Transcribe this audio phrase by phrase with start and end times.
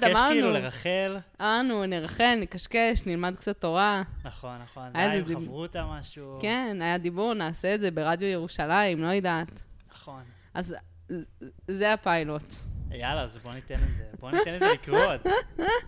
[0.00, 0.16] קש.
[0.30, 1.16] כאילו לרחל.
[1.40, 4.02] אמרנו, נרחל, נקשקש, נלמד קצת תורה.
[4.24, 4.82] נכון, נכון.
[4.94, 6.38] היה איזה דיב- חברותא משהו.
[6.42, 9.62] כן, היה דיבור, נעשה את זה ברדיו ירושלים, לא יודעת.
[9.92, 10.22] נכון.
[10.54, 10.74] אז
[11.68, 12.42] זה הפיילוט.
[12.90, 15.20] יאללה, אז בוא ניתן לזה, בוא ניתן לזה לקרות.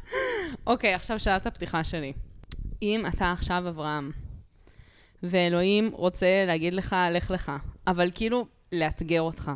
[0.67, 2.13] אוקיי, עכשיו שאלת הפתיחה שלי.
[2.83, 4.11] אם אתה עכשיו אברהם,
[5.23, 7.53] ואלוהים רוצה להגיד לך, לך לך,
[7.87, 9.51] אבל כאילו לאתגר אותך,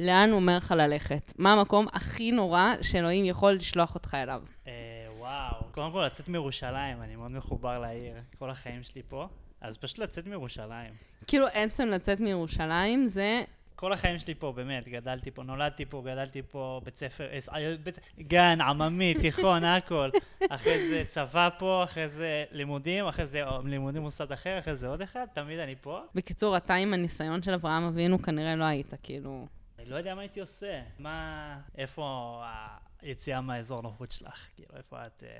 [0.00, 1.32] לאן הוא אומר לך ללכת?
[1.38, 4.42] מה המקום הכי נורא שאלוהים יכול לשלוח אותך אליו?
[4.66, 4.72] אה,
[5.18, 5.54] וואו.
[5.72, 8.14] קודם כל, לצאת מירושלים, אני מאוד מחובר לעיר.
[8.38, 9.28] כל החיים שלי פה.
[9.60, 10.90] אז פשוט לצאת מירושלים.
[11.26, 13.42] כאילו, עצם לצאת מירושלים זה...
[13.76, 17.76] כל החיים שלי פה, באמת, גדלתי פה, נולדתי פה, גדלתי פה, בית ספר, אה, אה,
[17.82, 20.10] בית, גן, עממי, תיכון, הכל.
[20.50, 25.02] אחרי זה צבא פה, אחרי זה לימודים, אחרי זה לימודים מוסד אחר, אחרי זה עוד
[25.02, 26.00] אחד, תמיד אני פה.
[26.14, 29.46] בקיצור, אתה עם הניסיון של אברהם אבינו כנראה לא היית, כאילו...
[29.78, 30.82] אני לא יודע מה הייתי עושה.
[30.98, 32.42] מה, איפה
[33.02, 34.46] היציאה מהאזור נוחות שלך?
[34.54, 35.22] כאילו, איפה את...
[35.26, 35.38] אה,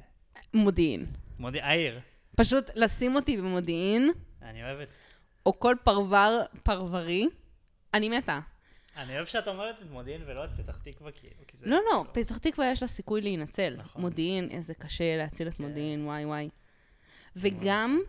[0.54, 1.06] מודיעין.
[1.38, 2.00] מודיע, העיר.
[2.36, 4.10] פשוט לשים אותי במודיעין,
[4.42, 4.96] אני אוהב את זה.
[5.46, 7.26] או כל פרבר פרברי,
[7.94, 8.40] אני מתה.
[8.96, 11.66] אני אוהב שאת אומרת את מודיעין ולא את פתח תקווה, כאילו, כי זה...
[11.66, 13.74] לא, לא, פתח תקווה יש לה סיכוי להינצל.
[13.76, 14.02] נכון.
[14.02, 15.62] מודיעין, איזה קשה להציל את כן.
[15.64, 16.48] מודיעין, וואי וואי.
[17.36, 18.00] וגם,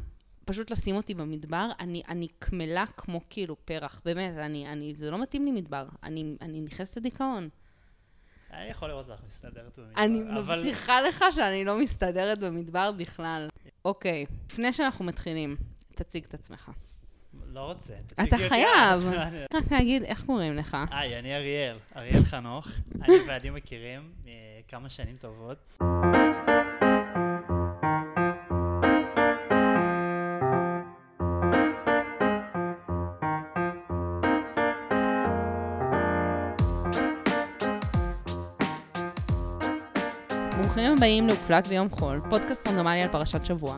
[0.48, 5.22] פשוט לשים אותי במדבר, אני, אני קמלה כמו כאילו פרח, באמת, אני, אני, זה לא
[5.22, 7.50] מתאים לי מדבר, אני, אני נכנסת לדיכאון.
[8.54, 10.02] אני יכול לראות אותך מסתדרת במדבר.
[10.04, 13.48] אני אבל- מבטיחה לך שאני לא מסתדרת במדבר בכלל.
[13.86, 15.56] אוקיי, לפני שאנחנו מתחילים,
[15.96, 16.72] תציג את עצמך.
[17.54, 17.94] לא רוצה.
[18.24, 19.04] אתה חייב.
[19.54, 20.78] רק להגיד, איך קוראים לך?
[20.92, 22.68] היי, אני אריאל, אריאל חנוך.
[23.02, 24.32] אני ועדי מכירים אה,
[24.68, 25.78] כמה שנים טובות.
[40.98, 43.78] הבאים להוקלט ביום חול, פודקאסט רנדומלי על פרשת שבוע.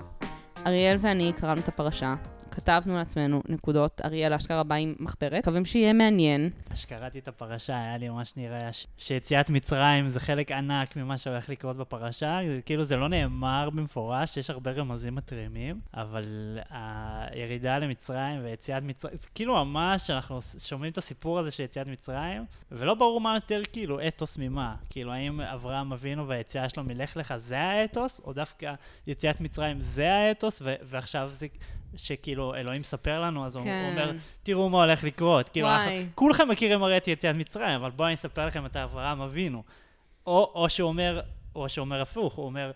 [0.67, 2.13] אריאל ואני קראנו את הפרשה,
[2.59, 6.49] כתבנו לעצמנו נקודות, אריאל אשכרה בא עם מחברת, מקווים שיהיה מעניין.
[6.73, 11.49] כשקראתי את הפרשה, היה לי ממש נראה ש- שיציאת מצרים זה חלק ענק ממה שהולך
[11.49, 12.39] לקרות בפרשה.
[12.45, 19.17] זה- כאילו זה לא נאמר במפורש, יש הרבה רמזים מתרימים, אבל הירידה למצרים ויציאת מצרים,
[19.17, 23.61] זה כאילו ממש, אנחנו שומעים את הסיפור הזה של יציאת מצרים, ולא ברור מה יותר
[23.73, 24.75] כאילו אתוס ממה.
[24.89, 28.73] כאילו, האם אברהם אבינו והיציאה שלו מלך לך זה האתוס, או דווקא
[29.07, 31.47] יציאת מצרים זה האתוס, ו- ועכשיו זה...
[31.95, 33.89] שכאילו אלוהים מספר לנו, אז הוא כן.
[33.91, 34.11] אומר,
[34.43, 35.49] תראו מה הולך לקרות.
[35.49, 35.67] כאילו.
[35.67, 39.63] אנחנו, כולכם מכירים הרי את יציאת מצרים, אבל בואו אני אספר לכם את אברהם אבינו.
[40.27, 41.21] או, או שהוא אומר,
[41.55, 42.71] או שהוא אומר הפוך, הוא אומר,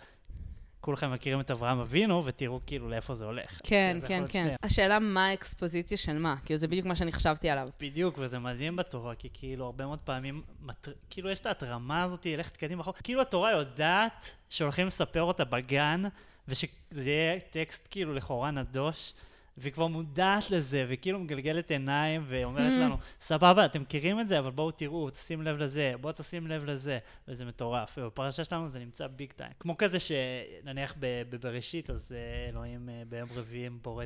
[0.84, 3.60] כולכם מכירים את אברהם אבינו, ותראו כאילו לאיפה זה הולך.
[3.64, 4.40] כן, זה כן, כן.
[4.40, 4.56] שניהם.
[4.64, 7.70] השאלה מה האקספוזיציה של מה, כאילו זה בדיוק מה שאני חשבתי עליו.
[7.80, 10.92] בדיוק, וזה מדהים בתורה, כי כאילו הרבה מאוד פעמים, מטר...
[11.10, 16.04] כאילו יש את ההתרמה הזאת, הולכת קדימה אחורה, כאילו התורה יודעת שהולכים לספר אותה בגן,
[16.48, 19.14] ושזה יהיה טקסט כאילו לכאורה נדוש,
[19.58, 22.76] והיא כבר מודעת לזה, והיא כאילו מגלגלת עיניים, ואומרת Mm.
[22.76, 26.66] לנו, סבבה, אתם מכירים את זה, אבל בואו תראו, תשים לב לזה, בואו תשים לב
[26.66, 27.98] לזה, וזה מטורף.
[27.98, 29.52] ובפרשה שלנו זה נמצא ביג טיים.
[29.60, 34.04] כמו כזה שנניח בבראשית, אז אה, אלוהים אה, ביום רביעי בורא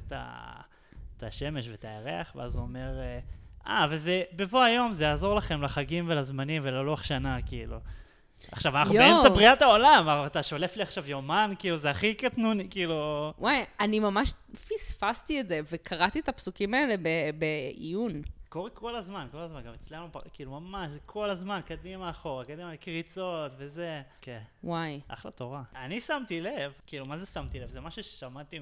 [1.18, 3.20] את השמש ואת הירח, ואז הוא אומר, אה,
[3.68, 7.78] אה, וזה, בבוא היום זה יעזור לכם לחגים ולזמנים וללוח שנה, כאילו.
[8.52, 9.08] עכשיו, אנחנו יואו.
[9.14, 13.34] באמצע בריאת העולם, אבל אתה שולף לי עכשיו יומן, כאילו, זה הכי קטנוני, כאילו...
[13.40, 14.34] וואי, אני ממש
[14.70, 16.96] פספסתי את זה, וקראתי את הפסוקים האלה
[17.38, 18.22] בעיון.
[18.50, 23.52] קורה כל הזמן, כל הזמן, גם אצלנו, כאילו, ממש, כל הזמן, קדימה אחורה, קדימה, קריצות
[23.58, 24.02] וזה.
[24.22, 24.40] כן.
[24.64, 25.00] וואי.
[25.08, 25.64] אחלה תורה.
[25.76, 27.70] אני שמתי לב, כאילו, מה זה שמתי לב?
[27.70, 28.60] זה משהו ששמעתי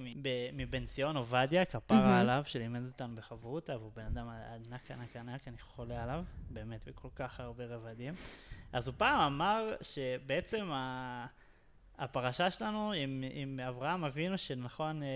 [0.54, 2.12] מבן ציון עובדיה, כפרה מהמם.
[2.12, 7.10] עליו, שלימד אותנו בחברותא, והוא בן אדם ענק, ענק, ענק, אני חולה עליו, באמת, בכל
[7.16, 8.14] כך הרבה רבדים.
[8.74, 11.26] אז הוא פעם אמר שבעצם ה...
[11.98, 15.08] הפרשה שלנו עם, עם אברהם אבינו, שנכון, אה,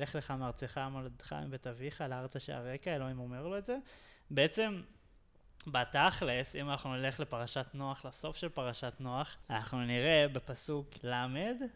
[0.00, 3.76] לך לך מארצך, מולדתך, מבית אביך, לארץ אשר הרקע, אלוהים אומר לו את זה.
[4.30, 4.82] בעצם,
[5.66, 11.14] בתכלס, אם אנחנו נלך לפרשת נוח, לסוף של פרשת נוח, אנחנו נראה בפסוק ל',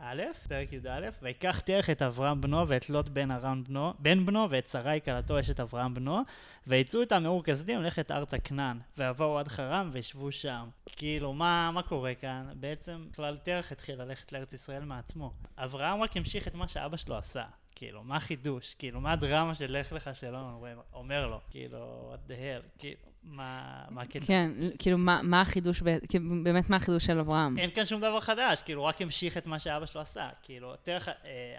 [0.00, 4.46] א', פרק י"א, ויקח תרך את אברהם בנו ואת לוט בן ארם בנו, בן בנו
[4.50, 6.20] ואת שרי כלתו אשת אברהם בנו,
[6.66, 10.68] ויצאו איתם מאור כסדים ללכת ארצה כנען, ויבואו עד חרם וישבו שם.
[10.86, 12.48] כאילו, מה, מה קורה כאן?
[12.54, 15.32] בעצם בכלל תרך התחיל ללכת לארץ ישראל מעצמו.
[15.56, 17.44] אברהם רק המשיך את מה שאבא שלו עשה.
[17.82, 18.74] כאילו, מה החידוש?
[18.74, 20.62] כאילו, מה הדרמה של לך לך שלום
[20.92, 21.40] אומר- לו?
[21.50, 22.78] כאילו, what the hell?
[22.78, 24.26] כאילו, מה, מה הקטע?
[24.26, 27.58] כן, כאילו, מה מה החידוש, כאילו, באמת מה החידוש של אברהם?
[27.58, 30.28] אין כאן שום דבר חדש, כאילו, רק המשיך את מה שאבא שלו עשה.
[30.42, 31.12] כאילו, תרח, אה,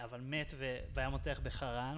[0.03, 0.53] אבל מת
[0.93, 1.97] והיה מותח בחרן,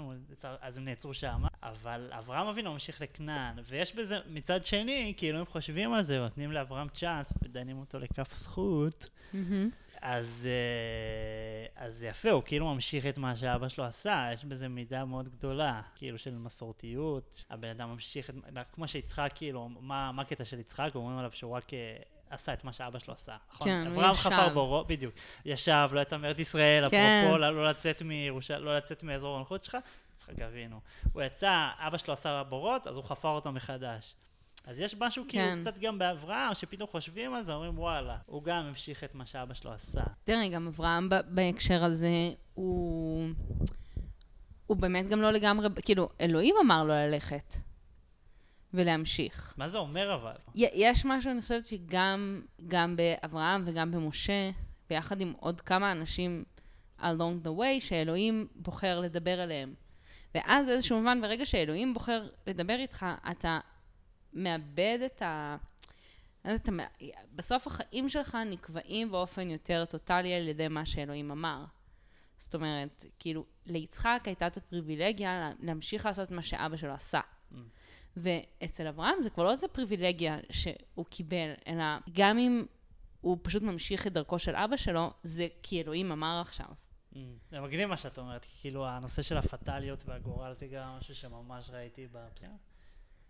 [0.61, 5.45] אז הם נעצרו שם, אבל אברהם אבינו ממשיך לכנען, ויש בזה, מצד שני, כאילו, אם
[5.45, 9.69] חושבים על זה, נותנים לאברהם צ'אנס ודנים אותו לכף זכות, מהמם.
[10.07, 14.67] אז, אה, אז זה יפה, הוא כאילו ממשיך את מה שאבא שלו עשה, יש בזה
[14.67, 17.43] מידה מאוד גדולה, כאילו של מסורתיות.
[17.49, 18.35] הבן אדם ממשיך את,
[18.73, 20.89] כמו שיצחק, כאילו, מה, מה הקטע של יצחק?
[20.95, 21.97] אומרים עליו שהוא רק אה,
[22.29, 23.67] עשה את מה שאבא שלו עשה, נכון?
[23.67, 24.21] כן, אברהם ישב.
[24.21, 25.15] חפר בורו, בדיוק.
[25.45, 27.21] ישב, לא יצא מארץ ישראל, כן.
[27.23, 29.77] אפרופו, לא, לא לצאת מירושלים, לא לצאת מאזור הנוחות שלך,
[30.15, 30.79] יצחק אבינו.
[31.13, 34.15] הוא יצא, אבא שלו עשה בורות, אז הוא חפר אותם מחדש.
[34.65, 35.61] אז יש משהו כאילו כן.
[35.61, 39.53] קצת גם באברהם, שפתאום חושבים על זה, אומרים וואלה, הוא גם המשיך את מה שאבא
[39.53, 40.03] שלו עשה.
[40.23, 42.09] תראה, גם אברהם בהקשר הזה,
[42.53, 43.29] הוא...
[44.67, 47.55] הוא באמת גם לא לגמרי, כאילו, אלוהים אמר לו ללכת
[48.73, 49.53] ולהמשיך.
[49.57, 50.35] מה זה אומר אבל?
[50.55, 54.49] יש משהו, אני חושבת שגם גם באברהם וגם במשה,
[54.89, 56.43] ביחד עם עוד כמה אנשים
[56.99, 59.73] along the way, שאלוהים בוחר לדבר אליהם.
[60.35, 63.59] ואז באיזשהו מובן, ברגע שאלוהים בוחר לדבר איתך, אתה
[64.35, 65.57] מאבד את ה...
[66.43, 66.83] אז אתה, מא-
[67.35, 71.65] בסוף החיים שלך נקבעים באופן יותר טוטאלי על ידי מה שאלוהים אמר.
[72.37, 77.19] זאת אומרת, כאילו, ליצחק הייתה את הפריבילגיה לה- להמשיך לעשות מה שאבא שלו עשה.
[77.51, 77.55] Mm.
[78.17, 82.65] ואצל אברהם זה כבר לא איזה פריבילגיה שהוא קיבל, אלא גם אם
[83.21, 86.67] הוא פשוט ממשיך את דרכו של אבא שלו, זה כי אלוהים אמר עכשיו.
[87.13, 87.17] Mm.
[87.49, 92.07] זה מגניב מה שאת אומרת, כאילו הנושא של הפטאליות והגורל זה גם משהו שממש ראיתי
[92.11, 92.53] בפסיעה.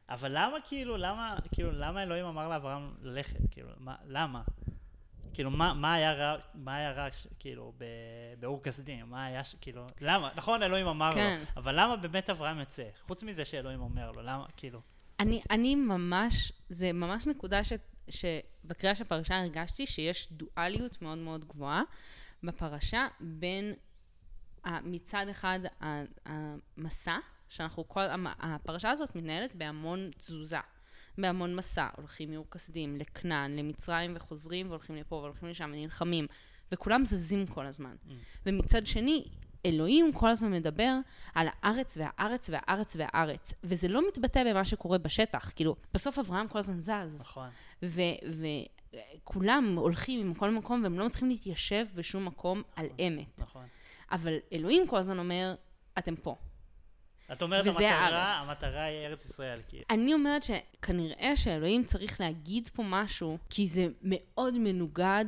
[0.09, 3.39] אבל למה כאילו, למה, כאילו, למה אלוהים אמר לאברהם ללכת?
[3.51, 4.41] כאילו, מה, למה?
[5.33, 7.07] כאילו, מה, מה היה רע, מה היה רע,
[7.39, 7.73] כאילו,
[8.39, 9.09] באור כסדים?
[9.09, 10.29] מה היה, כאילו, למה?
[10.35, 11.37] נכון, אלוהים אמר כן.
[11.39, 12.83] לו, אבל למה באמת אברהם יוצא?
[13.07, 14.81] חוץ מזה שאלוהים אומר לו, למה, כאילו,
[15.19, 17.73] אני, אני ממש, זה ממש נקודה ש,
[18.09, 21.81] שבקריאה של הפרשה הרגשתי שיש דואליות מאוד מאוד גבוהה
[22.43, 23.73] בפרשה בין
[24.65, 25.59] מצד אחד
[26.25, 27.17] המסע,
[27.49, 28.01] שאנחנו כל,
[28.39, 30.57] הפרשה הזאת מתנהלת בהמון תזוזה,
[31.17, 36.27] בהמון מסע, הולכים מאור כשדים לכנען, למצרים וחוזרים והולכים לפה והולכים לשם ונלחמים,
[36.71, 37.95] וכולם זזים כל הזמן.
[38.07, 38.11] Mm.
[38.45, 39.25] ומצד שני,
[39.65, 40.97] אלוהים כל הזמן מדבר
[41.35, 46.59] על הארץ והארץ והארץ והארץ, וזה לא מתבטא במה שקורה בשטח, כאילו, בסוף אברהם כל
[46.59, 47.49] הזמן זז, נכון,
[49.23, 53.39] וכולם הולכים מכל מקום והם לא מצליחים להתיישב בשום מקום על אמת.
[53.39, 53.65] נכון.
[54.11, 55.55] אבל אלוהים כל הזמן אומר,
[55.97, 56.35] אתם פה.
[57.31, 58.49] את אומרת, וזה המטרה, הארץ.
[58.49, 59.83] המטרה היא ארץ ישראל, כאילו.
[59.89, 65.25] אני אומרת שכנראה שאלוהים צריך להגיד פה משהו, כי זה מאוד מנוגד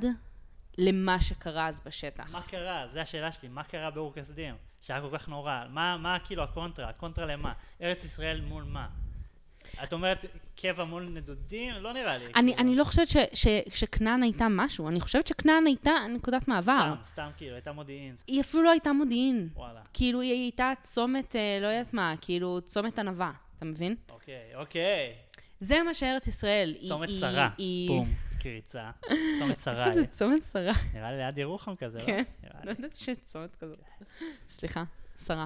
[0.78, 2.32] למה שקרה אז בשטח.
[2.32, 2.88] מה קרה?
[2.88, 4.56] זו השאלה שלי, מה קרה באור כשדים?
[4.82, 5.64] שהיה כל כך נורא.
[5.70, 6.90] מה, מה כאילו הקונטרה?
[6.90, 7.54] הקונטרה למה?
[7.82, 8.88] ארץ ישראל מול מה?
[9.84, 10.26] את אומרת
[10.56, 11.74] קבע מול נדודים?
[11.76, 12.26] לא נראה לי.
[12.26, 12.58] אני, כאילו.
[12.58, 16.94] אני לא חושבת ש, ש, שכנען הייתה משהו, אני חושבת שכנען הייתה נקודת מעבר.
[16.96, 18.16] סתם, סתם כאילו, הייתה מודיעין.
[18.28, 19.50] היא אפילו לא הייתה מודיעין.
[19.56, 19.82] וואלה.
[19.94, 23.96] כאילו היא הייתה צומת, אה, לא יודעת מה, כאילו צומת ענווה, אתה מבין?
[24.10, 25.14] אוקיי, אוקיי.
[25.60, 26.76] זה מה שארץ ישראל.
[26.80, 27.50] היא- צומת היא- שרה.
[27.58, 28.08] היא- בום.
[28.40, 28.92] קריצה.
[29.40, 29.86] צומת שרה.
[29.88, 30.74] איפה זה צומת שרה?
[30.94, 32.04] נראה לי ליד ירוחם כזה, לא?
[32.06, 32.24] כן.
[32.64, 32.72] לא.
[32.72, 33.78] ידעתי שיש צומת כזאת.
[34.50, 34.84] סליחה,
[35.26, 35.46] שרה.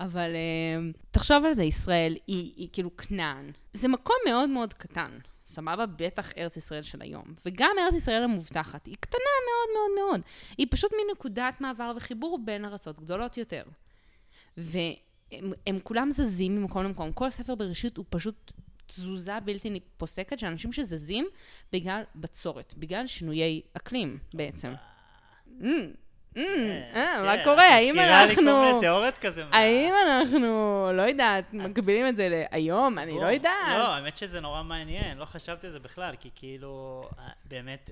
[0.00, 3.50] אבל אה, תחשוב על זה, ישראל היא, היא כאילו כנען.
[3.72, 5.10] זה מקום מאוד מאוד קטן.
[5.46, 5.86] סבבה?
[5.86, 7.34] בטח ארץ ישראל של היום.
[7.46, 8.86] וגם ארץ ישראל המובטחת.
[8.86, 10.20] היא קטנה מאוד מאוד מאוד.
[10.58, 13.62] היא פשוט מנקודת מעבר וחיבור בין ארצות גדולות יותר.
[14.56, 17.12] והם הם כולם זזים ממקום למקום.
[17.12, 18.52] כל ספר בראשית הוא פשוט
[18.86, 21.26] תזוזה בלתי פוסקת של אנשים שזזים
[21.72, 24.72] בגלל בצורת, בגלל שינויי אקלים בעצם.
[26.34, 27.64] Mm, כן, אה, מה כן, קורה?
[27.64, 28.64] האם מזכירה לי כל אנחנו...
[28.64, 29.44] מיני תיאוריות כזה.
[29.52, 32.98] האם אנחנו, לא יודעת, מקבילים את זה להיום?
[32.98, 33.20] אני.
[33.20, 33.76] לא יודעת.
[33.76, 37.90] לא, האמת שזה נורא מעניין, לא חשבתי על זה בכלל, כי כאילו, אה, באמת,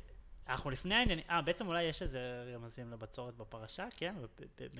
[0.49, 2.19] אנחנו לפני העניינים, אה, בעצם אולי יש איזה
[2.55, 4.14] רמזים לבצורת בפרשה, כן?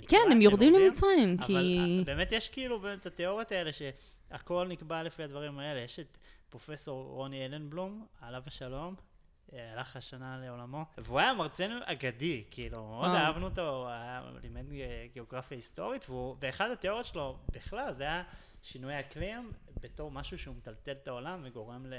[0.09, 0.75] כן, הם יורדים.
[0.75, 1.79] למצרים, אבל כי...
[1.79, 5.81] אה, באמת יש כאילו את התיאוריות האלה שהכל נקבע לפי הדברים האלה.
[5.81, 6.19] יש את
[6.51, 9.16] פרופסור רוני אלנבלום, עליו השלום, אה,
[9.53, 13.17] הלך השנה לעולמו, והוא היה מרצנו אגדי, כאילו, מאוד וואו.
[13.17, 18.23] אהבנו אותו, הוא היה לימד אה, גיאוגרפיה היסטורית, והוא, ואחד התיאוריות שלו בכלל זה היה
[18.63, 21.95] שינוי אקלים בתור משהו שהוא מטלטל את העולם וגורם ל...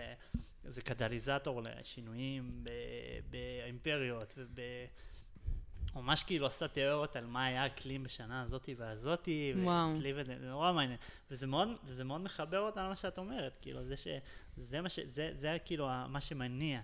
[0.64, 2.64] זה קטליזטור לשינויים
[3.30, 4.60] באימפריות וב...
[5.96, 9.90] ממש כאילו עשה תיאוריות על מה היה האקלים בשנה הזאתי והזאתי, וואו.
[9.90, 10.98] והצליב את זה, זה נורא מעניין.
[11.32, 14.08] וזה מאוד, וזה מאוד מחבר אותנו למה שאת אומרת, כאילו, זה ש...
[14.58, 15.00] זה מה ש...
[15.00, 16.82] זה, זה כאילו מה שמניע.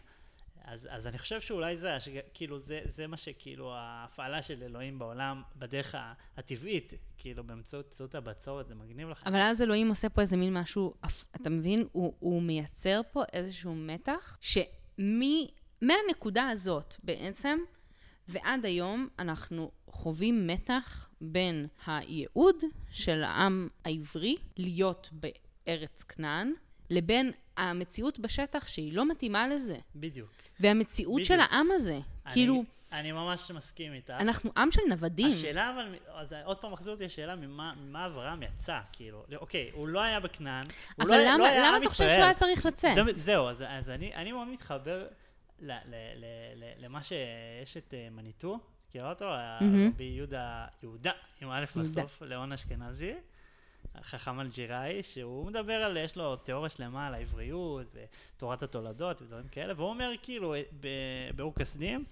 [0.63, 1.97] אז, אז אני חושב שאולי זה,
[2.33, 5.95] כאילו, זה, זה מה שכאילו ההפעלה של אלוהים בעולם בדרך
[6.37, 9.23] הטבעית, כאילו, באמצעות באמצעות הבצורת, זה מגניב לך.
[9.25, 10.93] אבל אז אלוהים עושה פה איזה מין משהו,
[11.35, 11.87] אתה מבין?
[11.91, 14.37] הוא, הוא מייצר פה איזשהו מתח,
[14.99, 17.59] שמהנקודה הזאת בעצם,
[18.27, 22.55] ועד היום אנחנו חווים מתח בין הייעוד
[22.91, 26.53] של העם העברי להיות בארץ כנען,
[26.89, 29.75] לבין המציאות בשטח שהיא לא מתאימה לזה.
[29.95, 30.29] בדיוק.
[30.59, 31.27] והמציאות בדיוק.
[31.27, 31.93] של העם הזה,
[32.25, 34.13] אני- כאילו, אני ממש מסכים איתך.
[34.19, 35.27] אנחנו עם של נוודים.
[35.29, 39.87] השאלה אבל, אז עוד פעם מחזיר אותי לשאלה ממה, ממה אברהם יצא, כאילו, אוקיי, הוא
[39.87, 40.63] לא היה בכנען,
[40.95, 42.15] הוא אבל לא, היה- למה, לא היה למה עם אתה חושב ישראל.
[42.15, 42.95] שהוא היה צריך לצאת?
[42.95, 45.07] זה, זהו, אז, אז אני, אני מאוד מתחבר
[45.59, 45.77] ל, ל,
[46.15, 49.25] ל, ל, למה שיש את uh, מניטו, מכירה אותו?
[49.25, 49.87] מהמם.
[49.93, 51.65] רבי יהודה, יהודה, עם א'.
[51.75, 53.13] בסוף, ליאון אשכנזי,
[53.95, 59.73] החכם אלג'יראי, שהוא מדבר על, יש לו תיאוריה שלמה על העבריות, ותורת התולדות ודברים כאלה,
[59.77, 60.55] והוא אומר כאילו,
[61.35, 62.03] באור כסדים,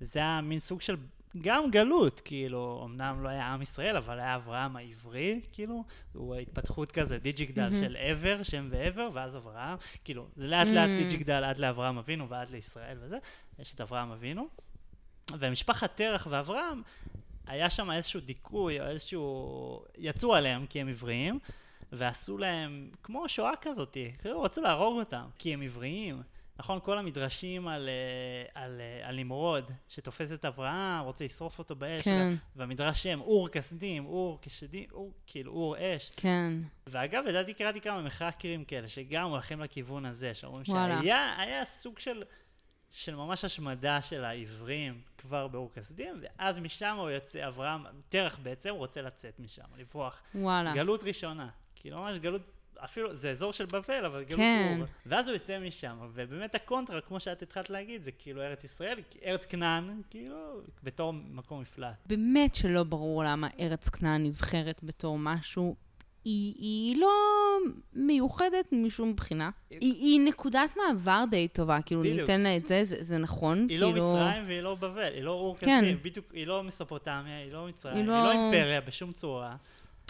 [0.00, 0.96] זה היה מין סוג של
[1.40, 6.92] גם גלות, כאילו, אמנם לא היה עם ישראל, אבל היה אברהם העברי, כאילו, הוא התפתחות
[6.92, 7.70] כזה, דיג'יגדל.
[7.70, 10.88] של עבר, שם ועבר, ואז אברהם, כאילו, זה לאט לאט.
[10.88, 13.18] דיג'יגדל עד לאברהם אבינו ועד לישראל וזה,
[13.58, 14.48] יש את אברהם אבינו.
[15.38, 16.82] ומשפחת תרח ואברהם,
[17.46, 19.84] היה שם איזשהו דיכוי, או איזשהו...
[19.98, 21.38] יצאו עליהם כי הם עבריים,
[21.92, 26.22] ועשו להם כמו שואה כזאת, כאילו רצו להרוג אותם, כי הם עבריים.
[26.58, 31.76] נכון, כל המדרשים על, אה, על, אה, על נמרוד, שתופס את אברהם, רוצה לשרוף אותו
[31.76, 32.34] באש, כן.
[32.56, 36.10] והמדרש שם, אור כסדים, אור כשדים, אור, כאילו אור אש.
[36.16, 36.52] כן.
[36.86, 40.64] ואגב, לדעתי קראתי כמה מחקרים כאלה, שגם הולכים לכיוון הזה, שאומרים.
[40.64, 42.22] שהיה היה סוג של,
[42.90, 48.70] של ממש השמדה של העברים כבר באור כסדים, ואז משם הוא יוצא, אברהם, תרח בעצם,
[48.70, 50.22] רוצה לצאת משם, לברוח.
[50.34, 50.74] וואלה.
[50.74, 51.48] גלות ראשונה.
[51.74, 52.42] כאילו ממש גלות,
[52.84, 54.76] אפילו, זה אזור של בבל, אבל גלות כן.
[54.78, 54.86] אור.
[55.06, 59.46] ואז הוא יוצא משם, ובאמת הקונטרה, כמו שאת התחלת להגיד, זה כאילו ארץ ישראל, ארץ
[59.46, 61.94] כנען, כאילו, בתור מקום מפלט.
[62.06, 65.85] באמת שלא ברור למה ארץ כנען נבחרת בתור משהו.
[66.26, 67.10] היא, היא לא
[67.94, 69.50] מיוחדת משום בחינה.
[69.70, 72.20] היא, היא נקודת מעבר די טובה, כאילו בדיוק.
[72.20, 73.58] ניתן לה את זה, זה, זה נכון.
[73.58, 73.92] היא כאילו...
[73.96, 75.80] לא מצרים והיא לא בבל, היא לא אור כן.
[75.80, 79.56] כסדים, בדיוק, היא לא מסופוטמיה, היא לא מצרים, היא היא לא- לא אימפריה בשום צורה.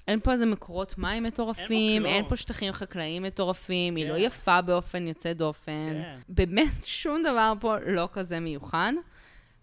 [0.09, 2.15] אין פה איזה מקורות מים מטורפים, כלום.
[2.15, 4.21] אין פה שטחים חקלאיים מטורפים, היא לא כן.
[4.21, 5.93] יפה באופן יוצא דופן.
[6.03, 6.19] כן.
[6.29, 8.93] באמת, שום דבר פה לא כזה מיוחד.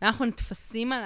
[0.02, 1.04] ואנחנו נתפסים על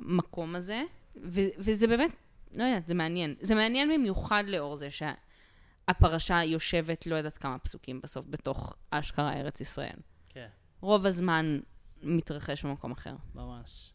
[0.00, 0.82] המקום הזה,
[1.24, 2.10] ו- וזה באמת,
[2.54, 3.34] לא יודעת, זה מעניין.
[3.40, 9.60] זה מעניין במיוחד לאור זה שהפרשה יושבת, לא יודעת כמה פסוקים בסוף, בתוך אשכרה ארץ
[9.60, 9.96] ישראל.
[10.28, 10.48] כן,
[10.80, 11.60] רוב הזמן
[12.02, 13.14] מתרחש במקום אחר.
[13.34, 13.90] ממש.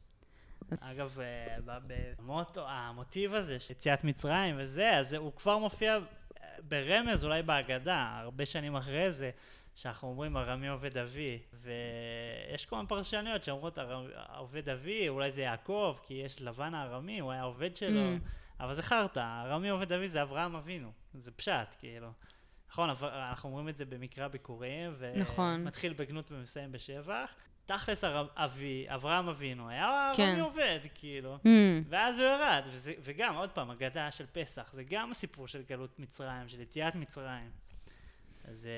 [0.80, 6.02] אגב, אה, במוטו, המוטיב הזה של יציאת מצרים וזה, אז הוא כבר מופיע אה,
[6.64, 9.32] ברמז אולי בהגדה, הרבה שנים אחרי זה,
[9.76, 15.42] שאנחנו אומרים ארמי עובד אבי, ויש כל מיני פרשנויות שאומרות "ארם- עובד אבי, אולי זה
[15.42, 18.20] יעקב, כי יש לבן הארמי, הוא היה עובד שלו, Mm.
[18.60, 22.12] אבל זה חרטא, ארמי עובד אבי זה אברהם אבינו, זה פשט, כאילו.
[22.70, 25.62] נכון, אנחנו אומרים את זה במקרא ביקורים, נכון.
[25.62, 27.32] ומתחיל בגנות ומסיים בשבח.
[27.66, 30.40] תכלס הר- אבי, אברהם אבינו, היה כן.
[30.42, 31.36] עובד, כאילו.
[31.44, 31.48] Mm,
[31.90, 36.00] ואז הוא ירד, וזה, וגם, עוד פעם, אגדה של פסח, זה גם הסיפור של גלות
[36.00, 37.50] מצרים, של יציאת מצרים.
[38.46, 38.72] אז אה,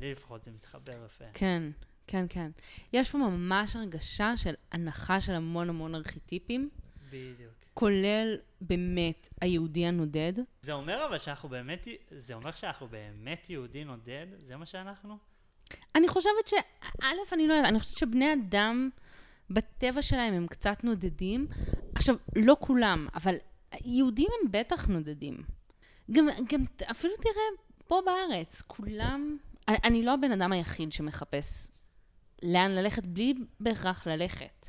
[0.00, 1.24] לי לפחות זה מתחבר יפה.
[1.34, 1.62] כן,
[2.06, 2.50] כן, כן.
[2.92, 6.70] יש פה ממש הרגשה של הנחה של המון המון ארכיטיפים,
[7.06, 7.59] בדיוק.
[7.74, 10.32] כולל באמת היהודי הנודד.
[10.62, 14.26] זה אומר אבל שאנחנו באמת, זה אומר שאנחנו באמת יהודי נודד?
[14.38, 15.18] זה מה שאנחנו?
[15.94, 16.54] אני חושבת ש...
[17.02, 18.90] א', אני לא יודעת, אני חושבת שבני אדם,
[19.50, 21.46] בטבע שלהם הם קצת נודדים.
[21.94, 23.34] עכשיו, לא כולם, אבל
[23.84, 25.42] יהודים הם בטח נודדים.
[26.10, 27.44] גם, גם אפילו תראה,
[27.88, 29.36] פה בארץ, כולם...
[29.68, 31.70] אני, לא הבן אדם היחיד שמחפש
[32.42, 34.68] לאן ללכת בלי בהכרח ללכת.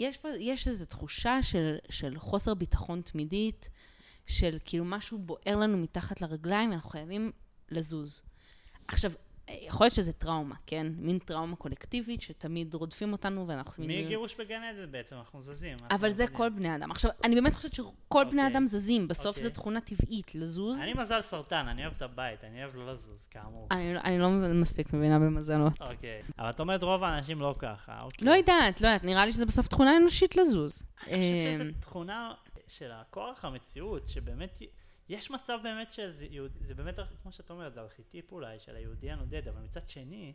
[0.00, 3.70] יש, יש איזו תחושה של, של חוסר ביטחון תמידית,
[4.26, 7.32] של כאילו משהו בוער לנו מתחת לרגליים, אנחנו חייבים
[7.70, 8.22] לזוז.
[8.88, 9.12] עכשיו,
[9.62, 10.86] יכול להיות שזה טראומה, כן?
[10.96, 14.04] מין טראומה קולקטיבית שתמיד רודפים אותנו ואנחנו תמיד...
[14.04, 15.76] מגירוש בגן עדן בעצם, אנחנו זזים.
[15.80, 16.36] אבל אנחנו זה זזים.
[16.36, 16.90] כל בני אדם.
[16.90, 18.46] עכשיו, אני באמת חושבת שכל בני אוקיי.
[18.46, 19.42] אדם זזים, בסוף אוקיי.
[19.42, 20.80] זו תכונה טבעית, לזוז.
[20.80, 23.68] אני מזל סרטן, אני אוהב את הבית, אני אוהב לא לזוזz, כאמור.
[23.70, 25.72] אני, לא- אני לא מספיק מבינה במזלות.
[25.80, 26.22] אוקיי.
[26.38, 28.28] אבל את אומרת רוב האנשים לא ככה, אוקיי.
[28.28, 30.84] לא יודעת, לא יודעת, נראה לי שזה בסוף תכונה אנושית לזוז.
[31.02, 32.32] אני חושב שזו אמ, תכונה
[32.68, 34.58] של הכוח המציאות, שבאמת,
[35.10, 39.10] יש מצב באמת שזה יהוד- זה באמת, כמו שאת אומרת, זה ארכיטיפ אולי של היהודי
[39.10, 40.32] הנודד, אבל מצד שני,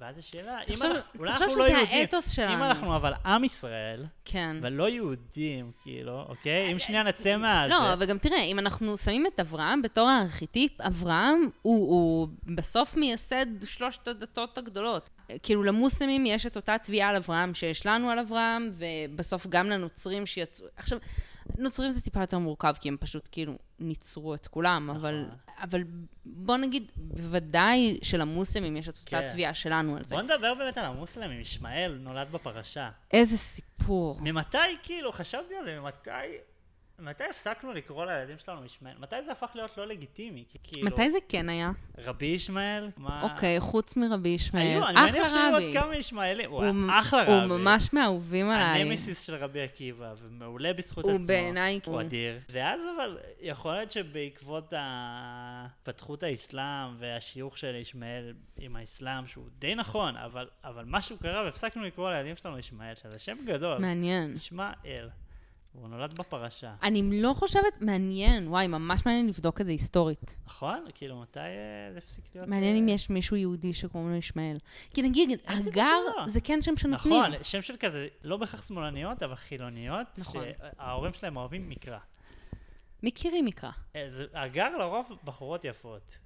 [0.00, 2.54] ואז השאלה, אם תחשוב- אנחנו, אולי תחשוב אנחנו לא שזה יהודים, האתוס שלנו.
[2.54, 4.56] אם אנחנו אבל עם ישראל, כן.
[4.62, 6.72] ולא יהודים, כאילו, אוקיי?
[6.72, 7.66] אם שנייה נצא מה...
[7.66, 13.46] לא, וגם תראה, אם אנחנו שמים את אברהם בתור הארכיטיפ, אברהם הוא, הוא בסוף מייסד
[13.64, 15.10] שלושת הדתות הגדולות.
[15.42, 20.26] כאילו למוסלמים יש את אותה תביעה על אברהם שיש לנו על אברהם, ובסוף גם לנוצרים
[20.26, 20.66] שיצאו...
[20.76, 20.98] עכשיו,
[21.58, 25.38] נוצרים זה טיפה יותר מורכב, כי הם פשוט כאילו ניצרו את כולם, אבל, נכון.
[25.62, 25.84] אבל
[26.24, 29.28] בוא נגיד, בוודאי שלמוסלמים יש את אותה כן.
[29.28, 30.14] תביעה שלנו על זה.
[30.14, 32.90] בוא נדבר באמת על המוסלמים, ישמעאל נולד בפרשה.
[33.12, 34.18] איזה סיפור.
[34.20, 36.10] ממתי, כאילו, חשבתי על זה, ממתי
[36.98, 38.94] מתי הפסקנו לקרוא לילדים שלנו ישמעאל?
[38.98, 40.44] מתי זה הפך להיות לא לגיטימי?
[40.48, 40.86] כי כאילו...
[40.86, 41.70] מתי זה כן היה?
[41.98, 42.90] רבי ישמעאל?
[42.96, 43.22] מה...
[43.22, 44.66] אוקיי, חוץ מרבי ישמעאל.
[44.66, 45.62] היו, אני מניח שהיו עוד.
[45.72, 46.50] כמה ישמעאלים.
[46.50, 47.32] הוא הוא- אחלה רבי.
[47.32, 48.80] הוא ממש מהאהובים עליי.
[48.82, 51.26] הנמסיס של רבי עקיבא, ומעולה בזכות הוא עצמו.
[51.26, 52.38] בעיניי- הוא אדיר.
[52.52, 60.16] ואז אבל, יכול להיות שבעקבות התפתחות האסלאם והשיוך של ישמעאל עם האסלאם, שהוא די נכון,
[60.16, 63.78] אבל, אבל משהו קרה והפסקנו לקרוא לילדים שלנו ישמעאל, שזה שם גדול.
[63.78, 64.32] מעניין.
[64.36, 65.08] ישמעאל.
[65.74, 66.74] הוא נולד בפרשה.
[66.82, 70.36] אני לא חושבת, מעניין, וואי, ממש מעניין לבדוק את זה היסטורית.
[70.46, 70.84] נכון?
[70.94, 72.48] כאילו, מתי אה, זה הפסיק להיות...
[72.48, 74.56] מעניין אה, אם יש מישהו יהודי שקוראים לו ישמעאל.
[74.94, 76.00] כי נגיד, הגר.
[76.26, 77.22] זה כן שם שנותנים.
[77.22, 80.44] נכון, שם של כזה, לא בהכרח שמאלניות, אבל חילוניות, נכון.
[80.78, 81.98] שההורים שלהם אוהבים מקרא.
[83.02, 83.70] מכירים מקרא.
[83.96, 86.18] אה, הגר לרוב בחורות יפות.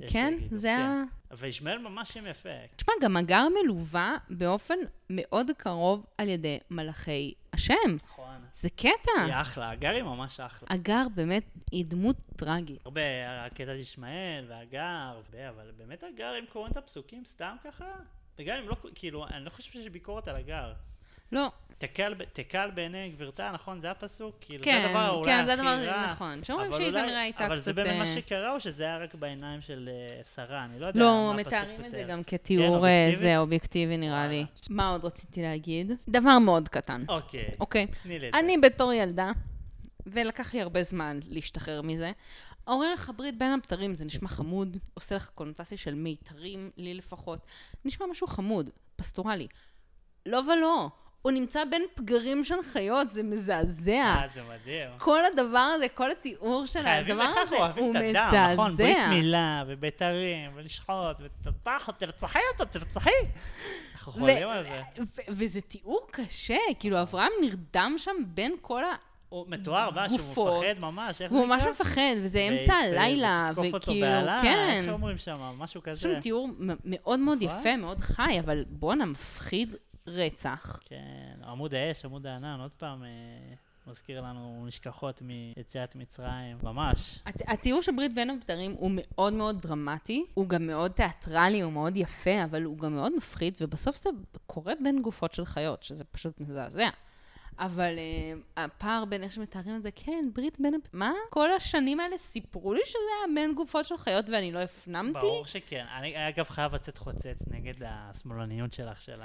[0.00, 0.34] כן?
[0.38, 0.80] שיגידו, זה כן.
[0.80, 1.36] ה...
[1.36, 2.48] וישמעאל ממש שם יפה.
[2.76, 4.74] תשמע, גם הגר מלווה באופן
[5.10, 7.74] מאוד קרוב על ידי מלאכי השם.
[8.04, 8.40] נכון.
[8.52, 9.22] זה קטע.
[9.24, 10.68] היא אחלה, הגר היא ממש אחלה.
[10.70, 12.78] הגר באמת היא דמות טרגית.
[12.84, 13.00] הרבה,
[13.46, 17.92] הקטע ישמעאל והגר, הרבה, אבל באמת הגר, אם קוראים את הפסוקים סתם ככה,
[18.38, 20.72] וגם אם לא, כאילו, אני לא חושב שיש ביקורת על הגר.
[21.32, 23.80] לא, תקל, תקל בעיני גברתה, נכון?
[23.80, 24.36] זה הפסוק?
[24.40, 26.06] כאילו, כן, זה הדבר אולי כן, זה הדבר, רע.
[26.06, 26.44] נכון.
[26.44, 27.64] שאומרים אבל שהיא אולי- כנראה הייתה אבל קצת...
[27.64, 30.64] זה באמת מה אה, שקרה, או שזה היה רק בעיניים של אה, שרה?
[30.64, 32.04] אני לא יודע לא, מה הפסוק מתארים את זה.
[32.08, 33.18] גם כתיאור, כן, אה, אובייקטיבית?
[33.20, 34.28] זה אובייקטיבי נראה.
[34.28, 34.44] לי.
[34.70, 35.92] מה עוד רציתי להגיד?
[36.08, 37.04] דבר מאוד קטן.
[37.08, 37.86] אוקיי, אוקיי.
[38.34, 39.32] אני בתור ילדה,
[40.06, 42.12] ולקח לי הרבה זמן להשתחרר מזה,
[42.66, 47.38] אומרים לך ברית בין הבתרים, זה נשמע חמוד, עושה לך קונוטציה של מיתרים, לי לפחות.
[47.84, 49.46] נשמע משהו חמוד, פסטורלי.
[50.26, 50.88] לא ולא,
[51.24, 53.92] הוא נמצא בין פגרים של חיות, זה מזעזע.
[53.92, 54.88] אה, זה מדהים.
[54.98, 58.76] כל הדבר הזה, כל התיאור של חייבים הדבר הזה, אנחנו אוהבים הוא את הדם, נכון?
[58.76, 59.08] ברית מזעזע.
[59.08, 63.10] מילה, ובית"רים, ולשחוט, ותותחת, תרצחי אותו, תרצחי.
[63.92, 64.82] אנחנו חולים על זה.
[65.28, 68.94] וזה תיאור קשה, כאילו אברהם נרדם שם בין כל ה...
[69.28, 70.18] הוא מתואר, מה, שהוא.
[70.60, 71.56] מפחד ממש, איך זה הוא נקרא?
[71.56, 74.06] ממש מפחד, וזה אמצע הלילה, וכאילו,
[74.42, 74.80] כן.
[74.82, 75.36] איך אומרים שם?
[75.58, 76.00] משהו יש כזה.
[76.00, 77.60] שם תיאור מאוד מאוד נכון.
[77.60, 79.76] יפה, מאוד חי, אבל בואנה, מפחיד
[80.06, 80.80] רצח.
[80.84, 83.08] כן, עמוד האש, עמוד הענן, עוד פעם אה,
[83.86, 87.18] מזכיר לנו נשכחות מיציאת מצרים, ממש.
[87.26, 91.72] הת- התיאור של ברית בין הבתרים הוא מאוד מאוד דרמטי, הוא גם מאוד תיאטרלי, הוא
[91.72, 94.10] מאוד יפה, אבל הוא גם מאוד מפחיד, ובסוף זה
[94.46, 96.88] קורה בין גופות של חיות, שזה פשוט מזעזע.
[97.58, 100.74] אבל uh, הפער בין איך שמתארים את זה, כן, ברית בין...
[100.92, 101.12] מה?
[101.30, 105.18] כל השנים האלה סיפרו לי שזה היה בין גופות של חיות ואני לא הפנמתי?
[105.20, 105.84] ברור שכן.
[105.98, 109.20] אני אגב חייב לצאת חוצץ נגד השמאלניות שלך, של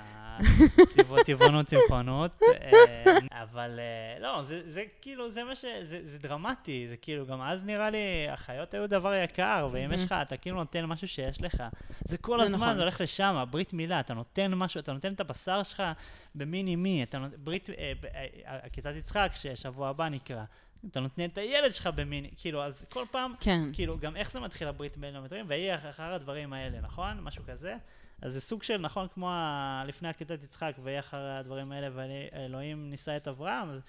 [1.20, 5.66] הטבעונות צמחונות, אה, אבל אה, לא, זה זה כאילו, זה מה ש...
[5.82, 10.04] זה זה דרמטי, זה כאילו, גם אז נראה לי, החיות היו דבר יקר, ואם יש
[10.04, 11.64] לך, אתה כאילו נותן משהו שיש לך.
[12.04, 12.76] זה כל הזמן, נכון.
[12.76, 15.84] זה הולך לשם, ברית מילה, אתה נותן משהו, אתה נותן את הבשר שלך
[16.36, 17.94] במיני מי, אתה נותן, ברית, אה,
[18.44, 20.44] עקיצת יצחק, ששבוע הבא נקרא.
[20.92, 23.64] אתה נותן את הילד שלך במיני, כאילו, אז כל פעם, כן.
[23.74, 27.20] כאילו, גם איך זה מתחיל הברית בין המטרים, ויהי אחר הדברים האלה, נכון?
[27.20, 27.76] משהו כזה.
[28.22, 29.84] אז זה סוג של, נכון, כמו ה...
[29.88, 33.82] לפני עקדת יצחק, ויהי אחר הדברים האלה, ואלוהים נישא את אברהם, אז,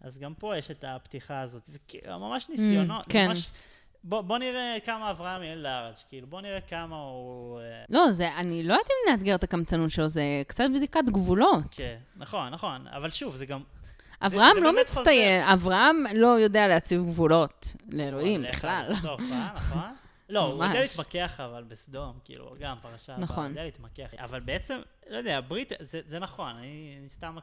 [0.00, 1.62] אז גם פה יש את הפתיחה הזאת.
[1.66, 3.06] זה כאילו ממש ניסיונות.
[3.08, 3.28] כן.
[3.28, 3.50] ממש,
[4.04, 7.60] בוא, בוא נראה כמה אברהם יהיה לארג', כאילו, בוא נראה כמה הוא...
[7.60, 11.64] אה, לא, זה, אני לא יודעת אם נאתגר את הקמצנות שלו, זה קצת בדיקת גבולות.
[11.70, 13.62] כן, נכון, נכון, אבל שוב, זה גם...
[14.20, 18.84] אברהם זה לא באמת מצטיין, אברהם לא יודע להציב גבולות לאלוהים בכלל.
[18.86, 19.94] עד הסוף, אה, נכון?
[20.28, 20.80] לא, הוא יודע.
[20.80, 23.44] להתמקח אבל בסדום, כאילו, גם פרשה הבאה, נכון.
[23.44, 24.14] הוא יודע להתמקח.
[24.18, 27.36] אבל בעצם, לא יודע, ברית, זה, זה נכון, אני, אני סתם,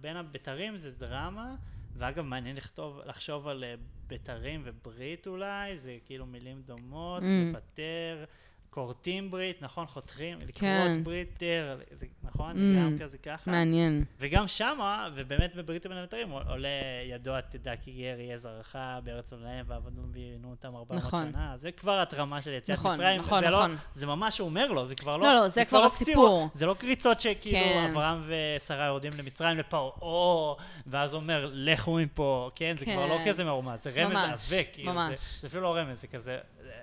[0.00, 1.54] בין הבתרים זה דרמה,
[2.00, 3.74] ואגב, מעניין לכתוב, לחשוב על אה,
[4.08, 7.26] בתרים וברית אולי, זה כאילו מילים דומות, Mm.
[7.50, 8.24] לוותר.
[8.70, 9.86] כורתים ברית, נכון?
[9.86, 10.82] חותכים, כן.
[10.86, 12.56] לכרות ברית, תר, זה, נכון?
[12.56, 12.78] Mm.
[12.78, 13.50] גם כזה ככה.
[13.50, 14.04] מעניין.
[14.20, 16.68] וגם שמה, ובאמת בברית בין הבתרים, עולה
[17.10, 21.28] ידוע תדע כי גר יהיה זרעך בארץ עולהם ועבדו ועינו אותם 400 נכון.
[21.32, 21.52] שנה.
[21.56, 23.20] זה כבר התרמה של יציאת נכון, מצרים.
[23.20, 23.70] נכון, זה נכון.
[23.70, 25.26] לא, זה ממש הוא אומר לו, זה כבר לא...
[25.26, 26.48] לא, לא, זה כבר קצירות, הסיפור.
[26.54, 27.88] זה לא קריצות שכאילו כן.
[27.90, 28.24] אברהם
[28.56, 30.54] ושרה יורדים למצרים לפרעה,
[30.86, 32.74] ואז אומר לכו מפה, כן?
[32.78, 33.30] זה כבר לא כן.
[33.30, 34.92] כזה מרומז, זה רמז ממש, עבה, כאילו.
[34.92, 35.38] זה- ממש.
[35.40, 36.38] זה אפילו לא רמז, זה כזה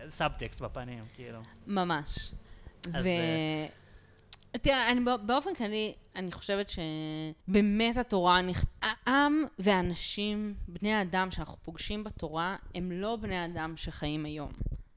[0.10, 1.40] סאבטקסט בפנים, כאילו.
[1.68, 2.32] ממש.
[2.94, 3.08] אז, ו...
[3.08, 3.68] אה,
[4.62, 11.58] תראה, אני בא- באופן כללי, אני חושבת שבאמת התורה, נכ- העם והאנשים, בני האדם שאנחנו
[11.64, 14.52] פוגשים בתורה, הם לא בני אדם שחיים היום.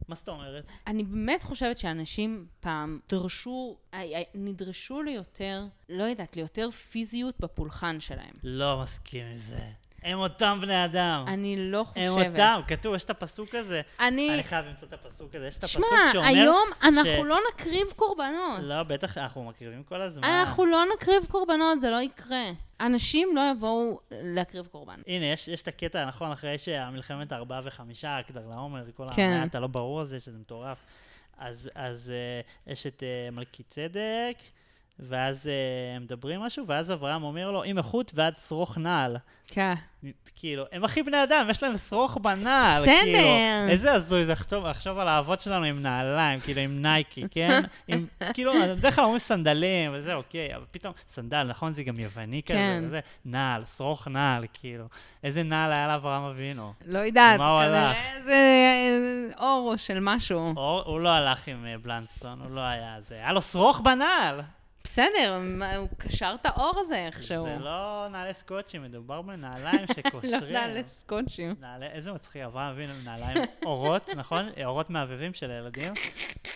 [0.09, 0.65] מה זאת אומרת?
[0.87, 8.01] אני באמת חושבת שאנשים פעם דרשו, אה, אה, נדרשו ליותר, לא יודעת, ליותר פיזיות בפולחן
[8.01, 8.33] שלהם.
[8.43, 9.61] לא מסכים עם זה.
[10.03, 11.25] הם אותם בני אדם.
[11.29, 12.31] אני לא הם חושבת.
[12.31, 13.81] אותם, כתוב, יש את הפסוק הזה.
[14.01, 14.35] אני...
[14.35, 15.47] אני חייב למצוא את הפסוק הזה.
[15.47, 16.29] יש את הפסוק שמע, שאומר...
[16.29, 18.61] היום אנחנו ש- לא נקריב קורבנות.
[18.63, 20.25] לא, בטח, אנחנו מקריבים כל הזמן.
[20.25, 22.45] אנחנו לא נקריב קורבנות, זה לא יקרה.
[22.81, 25.01] אנשים לא יבואו להקריב קורבן.
[25.07, 29.23] הנה, יש, יש את הקטע, נכון, אחרי שהמלחמת הארבעה וחמישה, הקדר לעומר, כל כן.
[29.23, 30.79] המעט הלא ברור הזה, שזה מטורף.
[31.39, 32.13] אז, אז
[32.67, 34.37] uh, יש את uh, מלכי צדק,
[35.09, 39.17] ואז uh, הם מדברים משהו, ואז אברהם אומר לו, עם איכות ועד שרוך נעל.
[39.47, 39.75] כן.
[40.35, 42.83] כאילו, הם הכי בני אדם, יש להם שרוך בנעל.
[42.83, 42.95] בסדר.
[43.03, 43.29] כאילו,
[43.69, 47.61] איזה הזוי זה לחשוב, לחשוב על האבות שלנו עם נעליים, כאילו עם נייקי, כן?
[47.89, 51.73] עם, כאילו, בדרך כלל אומרים סנדלים וזה, אוקיי, אבל פתאום, סנדל, נכון?
[51.73, 52.83] זה גם יווני כזה, כן.
[52.87, 54.85] וזה, נעל, שרוך נעל, כאילו.
[55.25, 56.73] איזה נעל היה לאברהם אבינו?
[56.87, 57.41] לא יודעת?
[57.41, 60.53] כנראה זה אה, אור של משהו.
[60.57, 63.15] או, הוא לא הלך עם אה, בלנסטון, הוא לא היה זה.
[63.15, 64.41] היה לו שרוך בנעל!
[64.93, 65.41] בסדר,
[65.77, 67.45] הוא קשר את האור הזה איכשהו.
[67.45, 70.33] זה לא נעלי סקוצ'ים, מדובר בנעליים לא שקושרים.
[70.35, 71.55] יודע לסקוצ'ים.
[71.61, 74.49] נעלי, איזה מצחיק, אברהם אבינו נעליים אורות, נכון?
[74.65, 75.93] אורות מהבהבים של הילדים.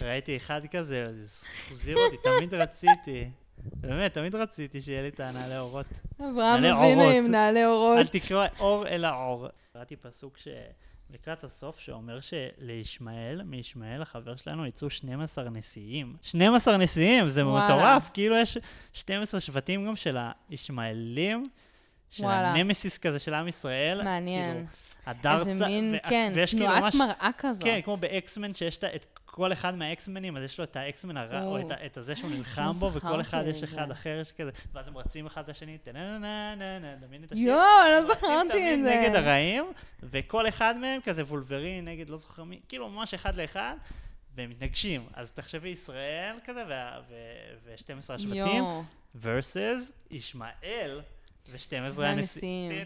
[0.03, 3.31] ראיתי אחד כזה, זה החזיר אותי, תמיד רציתי.
[3.59, 5.87] באמת, תמיד רציתי שיהיה לי את הנעלי אורות.
[6.21, 7.03] אברהם נעלי אבינו.
[7.11, 7.99] עם נעלי אורות.
[7.99, 9.49] אל תקרא אור אלא אור.
[9.73, 10.49] קראתי פסוק ש...
[11.15, 16.17] לקראת הסוף, שאומר שלישמעאל, מישמעאל, החבר שלנו, יצאו 12 נשיאים.
[16.23, 17.65] 12 נשיאים, זה וואלה.
[17.65, 18.11] מטורף.
[18.15, 18.59] כאילו יש
[18.93, 20.17] 12 שבטים גם של
[20.49, 21.43] הישמעאלים,
[22.11, 22.51] של וואלה.
[22.53, 24.03] הנמסיס כזה של עם ישראל.
[24.05, 24.55] מעניין.
[24.55, 24.69] כאילו,
[25.07, 27.65] הדרצה, איזה מין, ו- כן, ויש כאילו תנועת ממש- מראה כזאת.
[27.65, 31.61] כן, כמו באקסמן, שיש את כל אחד מהאקסמנים, אז יש לו את האקסמן הרע, או
[31.61, 33.63] את את הזה שהוא נלחם לא בו, וכל אחד יש.
[33.63, 37.49] אחד אחר שכזה, ואז הם רצים אחד לשני, טה-נה-נה-נה-נה, דמיין את השיר.
[37.49, 38.97] יואו, לא זכרתי את זה.
[38.97, 39.65] נגד הרעים,
[40.03, 43.77] וכל אחד מהם כזה וולברין נגד לא זוכר מי, כאילו ממש אחד לאחד,
[44.35, 45.07] והם מתנגשים.
[45.15, 46.63] אז תחשבי ישראל כזה,
[47.65, 48.65] ו-12 השבטים,
[49.23, 51.01] versus ישמעאל
[51.51, 52.71] ו-12 והנשיאים.
[52.71, 52.85] הנשיאים.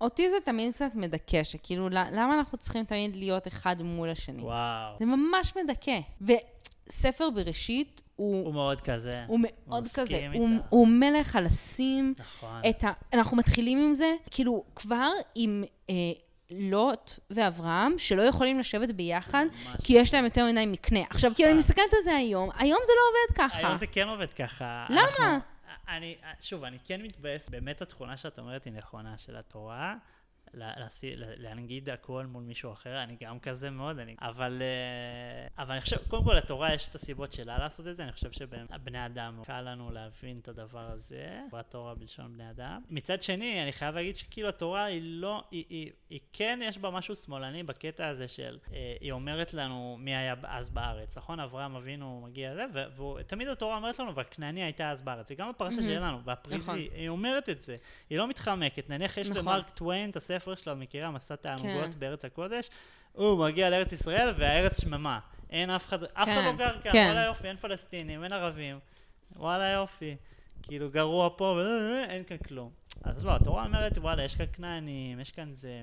[0.00, 4.42] אותי זה תמיד קצת מדכא, שכאילו, למה אנחנו צריכים תמיד להיות אחד מול השני?
[4.42, 4.96] וואו.
[4.98, 5.98] זה ממש מדכא.
[6.20, 8.44] וספר בראשית הוא...
[8.44, 9.24] הוא מאוד כזה.
[9.26, 10.28] הוא מאוד כזה.
[10.34, 12.60] הוא, הוא מלך על לשים נכון.
[12.84, 12.90] ה...
[13.12, 15.94] אנחנו מתחילים עם זה, כאילו, כבר עם אה,
[16.50, 19.76] לוט ואברהם, שלא יכולים לשבת ביחד, ממש.
[19.84, 21.00] כי יש להם יותר מדי מקנה.
[21.10, 23.66] עכשיו, כאילו, אני מסתכלת על זה היום, היום זה לא עובד ככה.
[23.66, 24.86] היום זה כן עובד ככה.
[24.90, 25.00] למה?
[25.02, 25.55] אנחנו-
[25.88, 29.96] אני, שוב, אני כן מתבאס, באמת התכונה שאת אומרת היא נכונה, של התורה,
[31.16, 35.96] להנגיד הכל מול מישהו אחר, אני גם כזה מאוד, אני, אבל, אה, אבל אני חושב,
[36.08, 39.60] קודם כל לתורה יש את הסיבות שלה לעשות את זה, אני חושב שבני אדם, קל
[39.60, 42.82] לנו להבין את הדבר הזה, בתורה בלשון בני אדם.
[42.90, 46.90] מצד שני, אני חייב להגיד שכאילו התורה היא לא, היא, היא, היא כן יש בה
[46.90, 51.40] משהו שמאלני בקטע הזה של, אה, היא אומרת לנו מי היה אז בארץ, נכון?
[51.40, 52.84] אברהם אבינו מגיע לזה,
[53.18, 55.88] ותמיד התורה אומרת לנו, והכנעני הייתה אז בארץ, זה גם בפרשה מהמם.
[55.88, 56.78] שלנו, והפריזי, נכון.
[56.94, 57.76] היא אומרת את זה,
[58.10, 59.42] היא לא מתחמקת, נניח יש נכון.
[59.42, 61.10] למרק טוויין את הספר שלו, את מכירה?
[61.10, 61.98] מסע תענוגות כן.
[61.98, 62.70] בארץ הקודש,
[63.12, 65.18] הוא מגיע לארץ ישראל והארץ שממה,
[65.50, 67.04] אין אף אחד, אף אחד כן, לא גר כאן, כן.
[67.06, 68.78] וואלה יופי, אין פלסטינים, אין ערבים,
[69.36, 70.16] וואלה יופי,
[70.62, 72.70] כאילו גרוע פה, ו- אין כאן כלום.
[73.02, 75.82] אז לא, התורה אומרת, וואלה, יש כאן כנענים, יש כאן זה,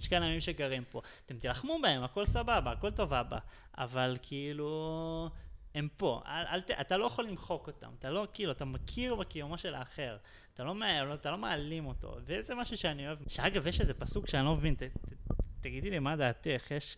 [0.00, 3.22] יש כאן עמים שגרים פה, אתם תילחמו בהם, הכל סבבה, הכל טובה,
[3.78, 5.28] אבל כאילו,
[5.76, 9.58] הם פה, אל, אל, אתה לא יכול למחוק אותם, אתה לא, כאילו, אתה מכיר בקיומו
[9.58, 10.16] של האחר,
[10.54, 13.18] אתה לא, לא, אתה לא מעלים אותו, וזה משהו שאני אוהב.
[13.28, 15.12] שאגב, יש איזה פסוק שאני לא מבין, ת, ת,
[15.60, 16.96] תגידי לי מה דעתך, יש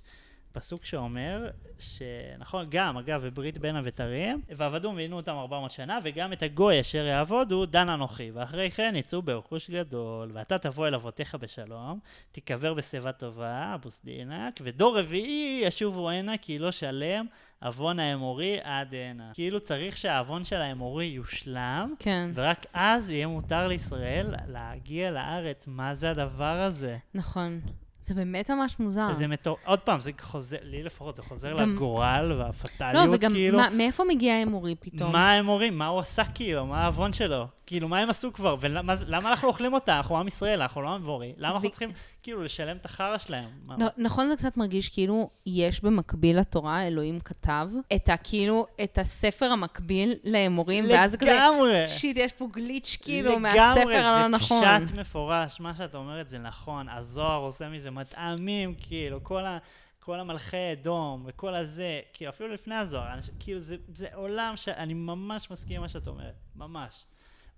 [0.53, 6.43] פסוק שאומר, שנכון, גם, אגב, בברית בין הבתרים, ועבדו ועינו אותם 400 שנה, וגם את
[6.43, 11.99] הגוי אשר יעבודו, דן אנוכי, ואחרי כן יצאו ברכוש גדול, ואתה תבוא אל אבותיך בשלום,
[12.33, 17.27] תיקבר בשיבה טובה, אבוס דינק, ודור רביעי ישובו הנה, כי לא שלם
[17.63, 19.31] עוון האמורי עד הנה.
[19.35, 25.67] כאילו צריך שהעוון של האמורי יושלם, כן, ורק אז יהיה מותר לישראל להגיע לארץ.
[25.69, 26.97] מה זה הדבר הזה?
[27.15, 27.61] נכון.
[28.09, 29.13] זה באמת ממש מוזר.
[29.13, 29.57] זה מטור...
[29.65, 33.59] עוד פעם, זה חוזר, לי לפחות, זה חוזר גם- לגורל לא, והפטאליות, וגם, כאילו.
[33.59, 35.13] מה- מאיפה מגיע האמורי פתאום?
[35.13, 35.79] מה הם אומרים?
[35.79, 36.67] מה הוא עשה כאילו?
[36.67, 37.47] מה העוון שלו?
[37.67, 38.57] כאילו, מה הם עשו כבר?
[38.61, 39.97] ולמה למה אנחנו אוכלים אותה?
[39.97, 41.33] אנחנו עם ישראל, אנחנו לא עם דבורי.
[41.37, 41.91] למה אנחנו ו- צריכים
[42.23, 43.49] כאילו לשלם את החרא שלהם?
[43.79, 48.17] נ- נכון, זה קצת מרגיש כאילו יש במקביל לתורה, אלוהים כתב, את ה...
[48.17, 51.89] כאילו, את הספר המקביל לאמורים, ואז זה כזה, לגמרי.
[51.89, 54.81] שיט, יש פה גליץ' כאילו לגמרי, מהספר הלא נכון.
[54.81, 56.87] זה פשט מפורש, מה שאת אומרת זה נכון.
[56.89, 59.59] הזוהר עושה מזה מטעמים, כאילו, כל ה...
[60.01, 64.95] כל המלכי אדום וכל הזה, כאילו אפילו לפני הזוהר, אנש- כאילו זה, זה עולם שאני
[64.95, 67.05] ממש מסכים עם מה שאת אומרת, ממש,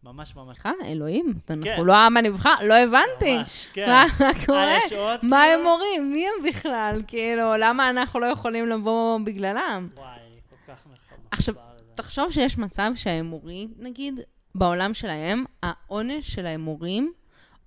[0.04, 0.54] ממש ממש.
[0.56, 1.80] סליחה, אלוהים, אנחנו כן.
[1.84, 3.36] לא העם הנבחר, לא הבנתי.
[3.36, 3.88] ממש, כן.
[3.88, 4.66] מה מה קורה?
[4.68, 5.02] מה כאילו?
[5.32, 6.12] הם מורים?
[6.12, 7.02] מי הם בכלל?
[7.06, 9.88] כאילו, למה אנחנו לא יכולים לבוא בגללם?
[9.96, 10.06] וואי,
[10.50, 11.16] כל כך מחבר.
[11.30, 11.54] עכשיו.
[11.94, 14.20] תחשוב שיש מצב שהאמורי, נגיד,
[14.54, 17.12] בעולם שלהם, העונש של האמורים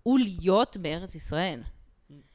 [0.03, 1.61] הוא להיות בארץ ישראל.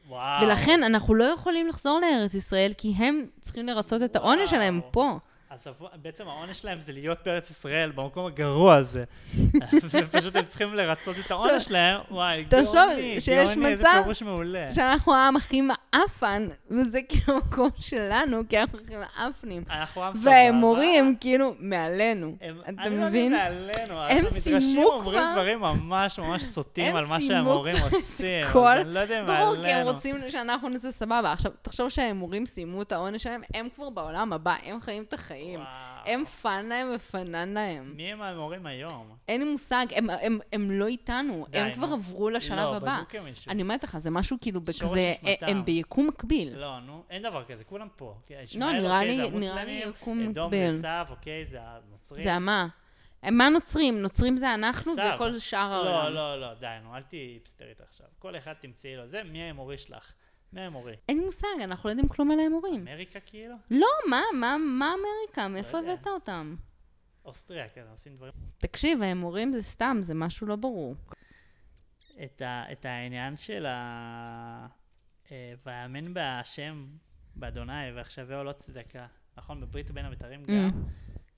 [0.09, 0.43] וואו.
[0.43, 4.51] ולכן אנחנו לא יכולים לחזור לארץ ישראל, כי הם צריכים לרצות את העונש.
[4.51, 5.19] שלהם פה.
[5.51, 5.69] אז
[6.03, 9.05] בעצם העונש שלהם זה להיות בארץ ישראל, במקום הגרוע הזה.
[9.91, 14.23] ופשוט הם צריכים לרצות את העונש שלהם, וואי, תחשוב גאוני, שיש גאוני, איזה מצב פירוש
[14.23, 14.73] מעולה.
[14.73, 15.63] שאנחנו העם הכי
[15.95, 19.63] מעפן, וזה כאילו המקום שלנו, כי אנחנו הכי מעפנים.
[19.71, 20.31] אנחנו עם סבבה.
[20.31, 22.37] והאמורים כאילו מעלינו.
[22.69, 23.33] אתה אני לא מבין?
[23.33, 28.45] יודע עלינו, הם המדרשים סיימו אומרים כבר- דברים ממש ממש סוטים על מה שהמורים עושים,
[28.53, 29.87] כל- אני לא יודע אם ברור, כי הם.
[29.87, 31.33] רוצים שאנחנו נצא סבבה.
[31.33, 35.61] עכשיו, תחשוב שהאמורים סיימו את העונש שלהם, הם כבר בעולם הבא, הם חיים את החיים.
[36.07, 37.93] הם פאן להם ופנן להם.
[37.97, 39.07] מי הם המורים היום?
[39.29, 39.87] אין לי מושג,
[40.53, 41.93] הם, לא איתנו, הם כבר.
[41.93, 42.99] עברו לשלב לא, הבא.
[43.49, 45.15] אני אומרת לך, זה משהו כאילו בכזה,
[45.79, 46.59] ביקום מקביל.
[46.59, 48.15] לא, נו, אין דבר כזה, כולם פה.
[48.27, 50.71] כי לא, נראה לי, נראה לי יקום אדום מקביל.
[50.71, 52.23] זה עשיו, אוקיי, זה הנוצרים.
[52.23, 52.69] זה מה?
[53.23, 54.03] הם מה נוצרים?
[54.03, 54.93] נוצרים זה אנחנו.
[55.15, 56.15] וכל שאר לא, העולם.
[56.15, 58.07] לא, לא, די, נו, אל תהיי היפסטרית עכשיו.
[58.19, 60.13] כל אחד תמצאי לו זה, מי האמורי שלך?
[60.53, 60.95] מי האמורי?
[61.09, 62.89] אין מושג, אנחנו לא יודעים כלום על האמורים.
[62.89, 63.55] אמריקה כאילו?
[63.71, 65.49] לא, מה, מה, מה אמריקה?
[65.49, 65.93] מאיפה יודע.
[65.93, 66.57] הבאת אותם?
[67.25, 68.33] אוסטריה, כזה, עושים דברים.
[68.59, 70.95] תקשיב, האמורים זה סתם, זה משהו לא ברור.
[72.25, 74.67] את, ה, את העניין של ה...
[75.33, 76.87] אה, ויאמן בהשם,
[77.37, 79.07] באדוני, ויחשבהו לא צדקה.
[79.37, 79.61] נכון?
[79.61, 80.71] בברית בין הבתרים גם.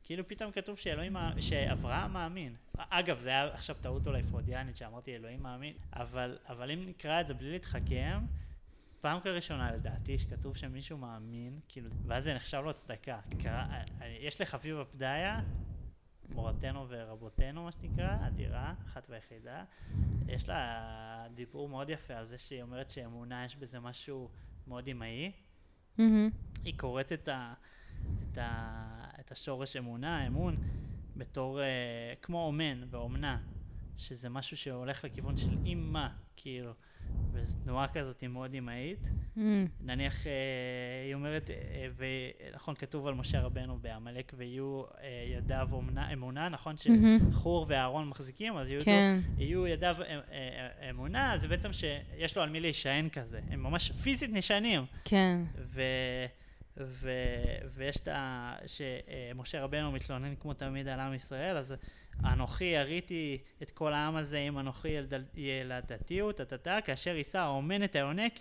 [0.03, 2.57] כאילו פתאום כתוב שאלוהים, שאברהם מאמין.
[2.76, 7.26] אגב, זה היה עכשיו טעות אולי פרודיאנית שאמרתי אלוהים מאמין, אבל, אבל אם נקרא את
[7.26, 8.20] זה בלי להתחכם,
[9.00, 13.18] פעם ראשונה לדעתי שכתוב שמישהו מאמין, כאילו, ואז זה נחשב לו צדקה.
[13.38, 13.64] קרא,
[14.03, 15.40] אה, יש לחביבה פדיה,
[16.34, 19.64] מורתנו ורבותינו, מה שנקרא, אדירה, אחת ויחידה.
[20.28, 24.28] יש לה דיבור מאוד יפה על זה שהיא אומרת שאמונה יש בזה משהו
[24.66, 25.32] מאוד אמאי.
[25.98, 26.30] מהמם.
[26.64, 27.54] היא קוראת את, ה,
[28.22, 30.56] את, ה, את השורש אמונה, אמון,
[31.16, 31.62] בתור uh,
[32.22, 33.38] כמו אומן ואומנה,
[33.96, 36.72] שזה משהו שהולך לכיוון של אימא, כאילו,
[37.33, 39.11] וזו תנועה כזאת מאוד אמהית.
[39.37, 39.66] מהמם.
[39.81, 40.33] נניח, אה,
[41.07, 46.75] היא אומרת, אה, ונכון, כתוב על משה רבנו בעמלק, ויהיו אה, ידיו אומנה, אמונה, נכון
[46.88, 47.18] מהמם.
[47.33, 49.20] שחור ואהרון מחזיקים, אז יהיו, כן.
[49.38, 50.20] יהיו ידיו אה, אה,
[50.83, 54.85] אה, אמונה, זה בעצם שיש לו על מי להישען כזה, הם ממש פיזית נשענים.
[55.05, 55.40] כן.
[55.59, 55.83] ו,
[56.77, 57.11] ו,
[57.75, 58.53] ויש את ה...
[58.66, 61.75] שמשה רבנו מתלונן כמו תמיד על עם ישראל, אז
[62.24, 67.85] אנוכי יריתי את כל העם הזה אם אנוכי ילד- ילדתי הוא, טה-טה-טה, כאשר יישא האומן
[67.85, 68.33] את היונק,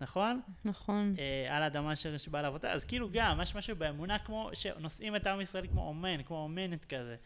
[0.00, 0.40] נכון?
[0.64, 1.14] נכון.
[1.18, 5.26] אה, על האדמה אשר נשבע לאבותיה, אז כאילו גם, יש משהו באמונה כמו שנושאים את
[5.26, 7.16] עם ישראל כמו אומן, כמו אומנת כזה.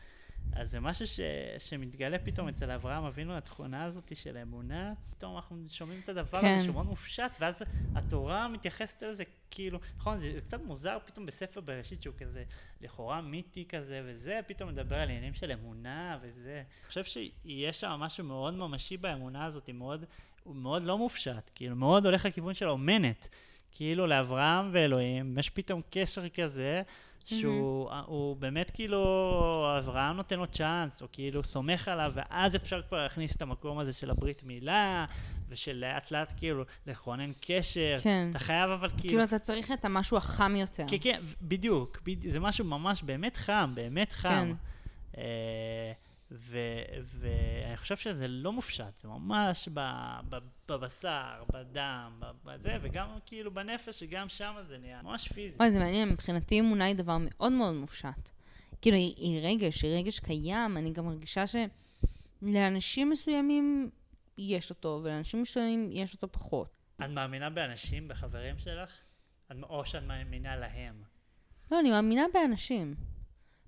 [0.53, 1.21] אז זה משהו ש,
[1.59, 6.47] שמתגלה פתאום אצל אברהם אבינו, התכונה הזאת של אמונה, פתאום אנחנו שומעים את הדבר כן.
[6.47, 7.63] הזה שהוא מאוד מופשט, ואז
[7.95, 12.45] התורה מתייחסת לזה כאילו, נכון, זה קצת מוזר פתאום בספר בראשית שהוא כזה
[12.81, 16.63] לכאורה מיתי כזה וזה, פתאום מדבר על עניינים של אמונה וזה.
[16.81, 20.05] אני חושב שיש שם משהו מאוד ממשי באמונה הזאת, היא מאוד,
[20.47, 23.29] מאוד לא מופשט, כאילו מאוד הולך לכיוון של אומנת.
[23.73, 26.83] כאילו לאברהם ואלוהים, יש פתאום קשר כזה,
[27.27, 33.03] שהוא הוא באמת כאילו, אברהם נותן לו צ'אנס, או כאילו סומך עליו, ואז אפשר כבר
[33.03, 35.05] להכניס את המקום הזה של הברית מילה,
[35.49, 37.97] ושל לאט לאט כאילו לכונן קשר.
[38.03, 38.29] כן.
[38.31, 39.03] אתה חייב אבל כאילו...
[39.03, 40.85] כאילו, אתה צריך את המשהו החם יותר.
[40.89, 44.53] כן, כן, בדיוק, בדיוק, זה משהו ממש באמת חם, באמת חם.
[45.13, 45.23] כן.
[46.31, 49.69] ואני חושב שזה לא מופשט, זה ממש
[50.69, 55.57] בבשר, בדם, בזה, וגם כאילו בנפש, שגם שם זה נהיה ממש פיזי.
[55.61, 58.31] אוי, זה מעניין, מבחינתי אמונה היא דבר מאוד מאוד מופשט.
[58.83, 61.45] כאילו, היא, היא רגש, היא רגש קיים, אני גם מרגישה
[62.43, 63.91] שלאנשים מסוימים
[64.39, 66.69] יש אותו, ולאנשים מסוימים יש אותו פחות.
[67.05, 68.91] את מאמינה באנשים, בחברים שלך?
[69.53, 71.03] את- או שאת מאמינה להם?
[71.71, 72.95] לא, אני מאמינה באנשים.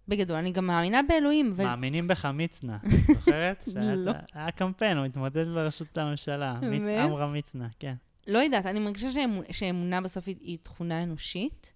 [0.09, 1.65] בגדול, אני גם מאמינה באלוהים, אבל...
[1.65, 2.77] מאמינים בך מצנע,
[3.15, 3.69] זוכרת?
[3.77, 4.13] לא.
[4.33, 6.59] היה קמפיין, הוא התמודד לראשות הממשלה.
[6.61, 7.01] באמת?
[7.01, 7.95] עמרם מצנע, כן.
[8.27, 11.73] לא יודעת, אני מרגישה שאמונה, שאמונה בסוף היא, תכונה אנושית.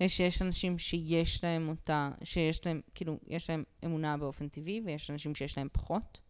[0.00, 5.10] יש, שיש אנשים שיש להם אותה, שיש להם, כאילו, יש להם אמונה באופן טבעי, ויש
[5.10, 6.20] אנשים שיש להם פחות.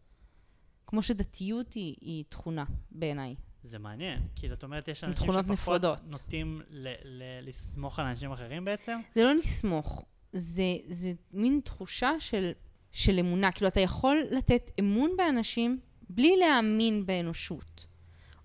[0.87, 3.35] כמו שדתיות היא, היא תכונה, בעיניי.
[3.62, 4.20] זה מעניין.
[4.37, 6.01] כאילו, את אומרת, יש אנשים שפחות נפרדות.
[6.07, 9.01] נוטים ל- ל- לסמוך על אנשים אחרים בעצם?
[9.14, 12.53] זה לא לסמוך, זה, זה מין תחושה של,
[12.92, 13.53] של אמונה.
[13.53, 17.87] כאילו, אתה יכול לתת אמון באנשים בלי להאמין באנושות,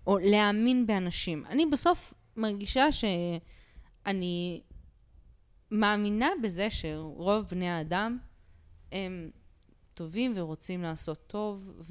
[0.08, 1.46] או להאמין באנשים.
[1.46, 4.62] אני בסוף מרגישה שאני
[5.72, 8.18] מאמינה בזה שרוב בני האדם
[8.92, 9.32] הם
[9.94, 11.82] טובים ורוצים לעשות טוב,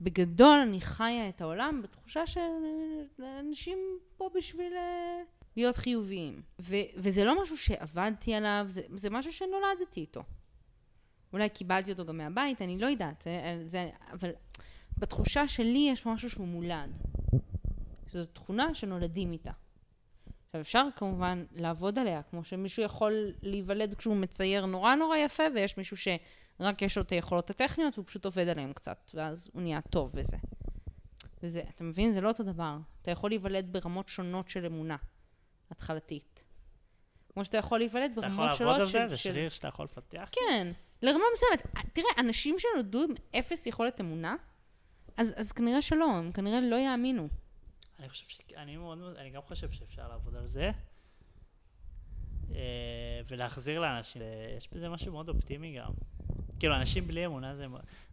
[0.00, 3.78] ובגדול אני חיה את העולם בתחושה שאנשים
[4.16, 5.22] פה בשביל אה,
[5.56, 6.42] להיות חיוביים.
[6.60, 10.22] ו- וזה לא משהו שעבדתי עליו, זה, זה משהו שנולדתי איתו.
[11.32, 14.30] אולי קיבלתי אותו גם מהבית, אני לא יודעת, זה, זה, אבל
[14.98, 16.90] בתחושה שלי יש משהו שהוא מולד.
[18.08, 19.52] שזו תכונה שנולדים איתה.
[20.46, 25.78] עכשיו, אפשר כמובן לעבוד עליה, כמו שמישהו יכול להיוולד כשהוא מצייר נורא נורא יפה, ויש
[25.78, 29.80] מישהו שרק יש לו את היכולות הטכניות, והוא פשוט עובד עליהן קצת, ואז הוא נהיה
[29.80, 30.36] טוב בזה.
[31.42, 32.14] וזה, אתה מבין?
[32.14, 32.76] זה לא אותו דבר.
[33.02, 34.96] אתה יכול להיוולד ברמות שונות של אמונה
[35.70, 36.44] התחלתית.
[37.32, 39.16] כמו שאתה יכול להיוולד אתה יכול ברמות לעבוד על שונות זה?
[39.16, 39.16] זה.
[39.16, 40.28] שריר שאתה יכול לפתח?
[40.32, 41.86] כן, לרמה מסוימת.
[41.92, 44.36] תראה, אנשים שנולדו עם אפס יכולת אמונה,
[45.16, 47.28] אז, אז כנראה שלא, הם כנראה לא יאמינו.
[47.98, 48.38] אני חושב ש...
[48.56, 48.98] אני מאוד.
[49.18, 50.70] אני גם חושב שאפשר לעבוד על זה.
[52.54, 54.22] אה, ולהחזיר לאנשים.
[54.56, 55.92] יש בזה משהו מאוד אופטימי גם.
[56.58, 57.66] כאילו, אנשים בלי אמונה זה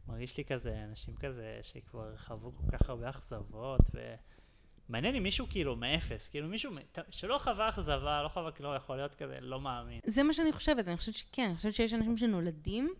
[0.07, 4.15] מרגיש לי כזה, אנשים כזה שכבר חוו כל כך הרבה אכזבות, ו...
[4.89, 6.71] מעניין אם מישהו כאילו מאפס, כאילו מישהו
[7.09, 9.99] שלא חווה אכזבה, לא חווה כלום, יכול להיות כזה לא מאמין.
[10.05, 12.93] זה מה שאני חושבת, אני חושבת שכן, אני חושבת שיש אנשים שנולדים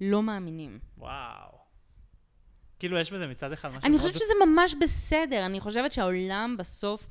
[0.00, 0.78] לא מאמינים.
[0.98, 1.66] וואו.
[2.78, 3.98] כאילו, יש בזה מצד אחד משהו אני.
[3.98, 7.08] חושבת שזה ממש בסדר, אני חושבת שהעולם בסוף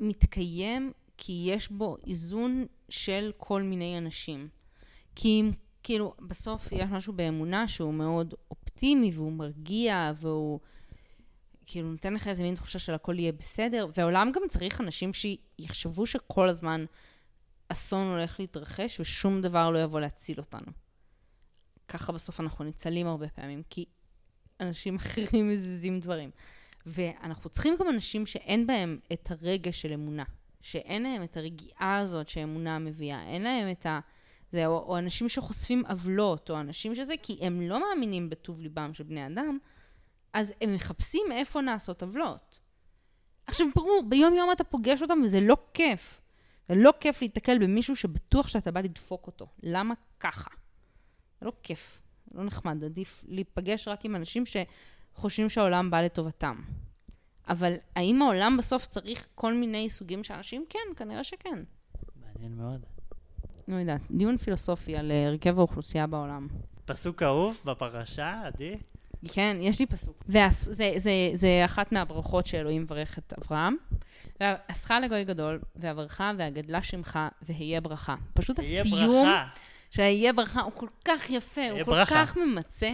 [0.00, 4.48] מתקיים כי יש בו איזון של כל מיני אנשים.
[5.16, 5.50] כי אם,
[5.82, 10.60] כאילו, בסוף יש משהו באמונה שהוא מאוד אופטימי והוא מרגיע והוא
[11.70, 16.06] כאילו נותן לך איזה מין תחושה של הכל יהיה בסדר, והעולם גם צריך אנשים שיחשבו
[16.06, 16.84] שכל הזמן
[17.68, 20.72] אסון הולך להתרחש ושום דבר לא יבוא להציל אותנו.
[21.88, 23.84] ככה בסוף אנחנו ניצלים הרבה פעמים, כי
[24.60, 26.30] אנשים אחרים מזיזים דברים.
[26.86, 30.24] ואנחנו צריכים גם אנשים שאין בהם את הרגש של אמונה,
[30.62, 34.00] שאין להם את הרגיעה הזאת שאמונה מביאה, אין להם את ה...
[34.52, 38.94] זה, או, או אנשים שחושפים עוולות, או אנשים שזה, כי הם לא מאמינים בטוב ליבם
[38.94, 39.58] של בני אדם,
[40.32, 42.60] אז הם מחפשים איפה נעשות עוולות.
[43.46, 46.20] עכשיו, ברור, ביום יום אתה פוגש אותם וזה לא כיף.
[46.68, 49.46] זה לא כיף להיתקל במישהו שבטוח שאתה בא לדפוק אותו.
[49.62, 50.50] למה ככה?
[51.40, 56.62] זה לא כיף, זה לא נחמד, עדיף להיפגש רק עם אנשים שחושבים שהעולם בא לטובתם.
[57.48, 60.64] אבל האם העולם בסוף צריך כל מיני סוגים של אנשים?
[60.68, 61.62] כן, כנראה שכן.
[62.16, 62.86] מעניין מאוד.
[63.68, 66.48] לא יודעת, דיון פילוסופי על אה, הרכב האוכלוסייה בעולם.
[66.84, 68.76] פסוק אהוב בפרשה, עדי?
[69.28, 70.24] כן, יש לי פסוק.
[70.28, 73.76] וזה זה, זה, זה אחת מהברכות שאלוהים מברך את אברהם.
[74.40, 78.14] ועשך לגוי גדול, ואברכה והגדלה שמך, והיה ברכה.
[78.34, 79.28] פשוט הסיום.
[79.90, 82.14] של היה ברכה הוא כל כך יפה, הוא כל ברכה.
[82.26, 82.90] כך ממצה.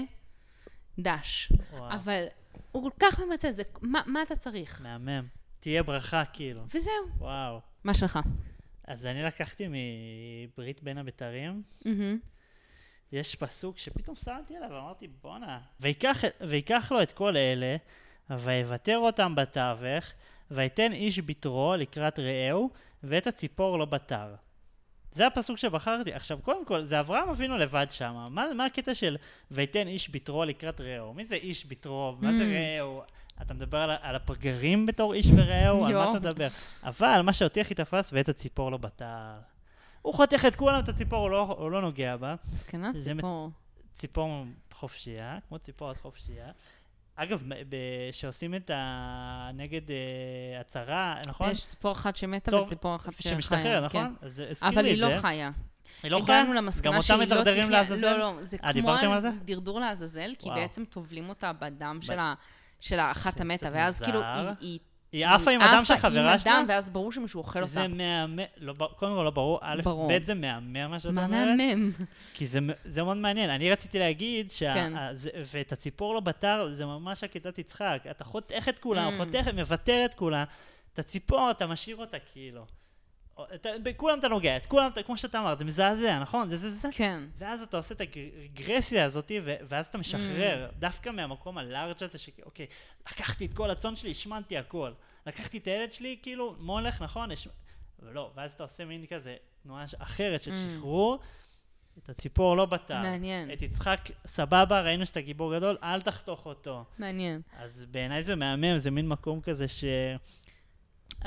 [0.99, 1.53] דש.
[1.73, 2.25] וואו, אבל
[2.73, 4.81] הוא כל כך ממצה, זה, מה, מה אתה צריך?
[4.83, 5.27] מהמם.
[5.61, 6.63] תהיה ברכה, כאילו.
[6.75, 6.93] וזהו.
[7.19, 7.61] וואו.
[7.85, 8.19] מה שלך?
[8.87, 12.19] אז אני לקחתי מברית בין הבתרים, מהמם.
[13.13, 15.59] יש פסוק שפתאום שמתי עליו, אמרתי, בואנה.
[15.81, 17.77] ויקח, ויקח לו את כל אלה,
[18.31, 20.05] ויוותר אותם בתווך,
[20.51, 22.71] ויתן איש בתרו לקראת רעהו,
[23.03, 24.35] ואת הציפור לא בתר.
[25.13, 26.13] זה הפסוק שבחרתי.
[26.13, 28.29] עכשיו, קודם כל, זה אברהם אבינו לבד שם.
[28.31, 29.17] מה, מה הקטע של
[29.51, 31.15] ויתן איש בתרו לקראת רעהו?
[31.15, 32.17] מי זה איש בתרו?
[32.21, 32.47] מה זה Mm.
[32.81, 33.03] רעהו?
[33.43, 35.87] אתה מדבר על, על הפגרים בתור איש ורעהו?
[35.87, 36.11] על מה.
[36.11, 36.49] אתה מדבר?
[36.85, 39.35] אבל מה שאותי הכי תפס, ואת הציפור לא בתר.
[40.07, 42.35] הוא חותך את כולם, את הציפור, הוא לא, הוא לא נוגע בה.
[42.53, 43.51] מסכנה ציפור.
[43.95, 46.47] ציפור חופשייה, כמו ציפורת חופשייה.
[47.17, 47.77] אגב, ב-
[48.13, 49.51] שעושים את ה...
[49.55, 49.97] נגד אה,
[50.61, 51.51] הצהרה, נכון?
[51.51, 53.33] יש ציפור אחת שמתה טוב, וציפור אחת שחיה.
[53.33, 54.15] שמשתחרר, נכון?
[54.21, 54.27] כן.
[54.27, 55.21] אז זה הזכיר אבל לי היא את לא זה.
[55.21, 55.51] חיה.
[56.03, 56.25] היא לא חיה?
[56.41, 57.35] הגענו למסקנה גם שהיא לא תחיה.
[57.37, 58.13] מדרדרים לעזאזל?
[58.13, 59.31] לא, לא, זה אה, כמו על זה?
[59.45, 60.61] דרדור לעזאזל, כי וואו.
[60.61, 62.33] בעצם טובלים אותה בדם ב-
[62.81, 64.21] של האחת המתה, ואז כאילו.
[64.61, 64.79] היא-
[65.13, 65.27] היא...
[65.27, 66.53] עפה עם הדם של עפה חברה עם שלה?
[66.59, 67.71] הדם, ואז ברור שמישהו אוכל אותה.
[67.73, 69.81] זה מהמם, לא, קודם כל לא ברור, א'.
[70.11, 71.91] ב', זה מהמם מה שאת אומרת, מהמם.
[72.35, 73.51] כי זה, זה מאוד מעניין.
[73.51, 74.93] אני רציתי להגיד, שה, כן.
[75.13, 77.99] זה, ואת הציפור לא בתר, זה ממש עקידת יצחק.
[78.11, 79.25] אתה חותך את כולם, Mm.
[79.25, 80.45] חותך, מוותר את כולם,
[80.93, 82.65] את הציפור, אתה משאיר אותה כאילו.
[83.55, 86.49] אתה, בכולם אתה נוגע, את כולם, כמו שאתה אמרת, זה מזעזע, נכון?
[86.49, 86.89] זה זה זה.
[86.93, 87.21] כן.
[87.39, 92.67] ואז אתה עושה את הרגרסיה הזאת, ואז אתה משחרר, דווקא מהמקום הלארג' הזה, שאוקיי,
[93.11, 94.93] לקחתי את כל הצאן שלי, השמנתי הכל.
[95.27, 97.31] לקחתי את הילד שלי, כאילו, מולך, נכון?
[97.31, 97.49] הש...
[98.03, 100.55] ולא, ואז אתה עושה מין כזה תנועה אחרת של Mm.
[100.77, 101.19] שחרור,
[102.03, 103.03] את הציפור לא בתא.
[103.03, 103.53] מעניין.
[103.53, 106.85] את יצחק, סבבה, ראינו שאתה גיבור גדול, אל תחתוך אותו.
[106.99, 107.41] מעניין.
[107.59, 109.85] אז בעיניי זה מהמם, זה מין מקום כזה ש...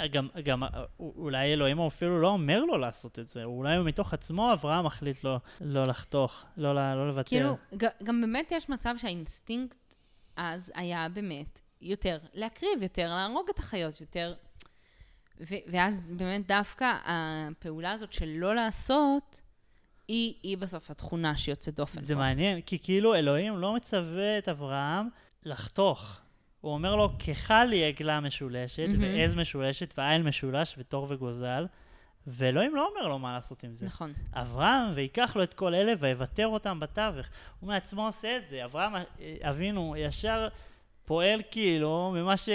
[0.08, 4.54] גם, גם אה, אולי אלוהים אפילו לא אומר לו לעשות את זה, אולי מתוך עצמו
[4.54, 7.30] אברהם מחליט לו לא לחתוך, לא, לא לבתר.
[7.30, 7.58] כאילו,
[8.04, 9.96] גם באמת יש מצב שהאינסטינקט
[10.40, 14.34] אז היה באמת יותר להקריב, יותר להרוג את החיות, יותר...
[15.40, 19.42] ו- ואז באמת דווקא הפעולה הזאת של לא לעשות,
[20.08, 22.02] היא, היא בסוף התכונה שיוצאת דופן.
[22.02, 22.20] זה פה.
[22.20, 25.10] מעניין, כי כאילו אלוהים לא מצווה את אברהם
[25.44, 26.22] לחתוך.
[26.62, 29.02] הוא אומר לו, קחה לי עגלה משולשת, מהמם.
[29.02, 31.66] ועז משולשת, ואיל משולש, ותור וגוזל,
[32.28, 33.86] ואלוהים לא אומר לו מה לעשות עם זה.
[33.86, 34.14] נכון.
[34.34, 37.28] אברהם, ויקח לו את כל אלה, ויבתר אותם בתווך.
[37.60, 38.66] הוא מעצמו עושה את זה.
[38.66, 39.04] אברהם אה,
[39.42, 40.48] אבינו ישר
[41.10, 42.50] פועל כאילו ממה ש...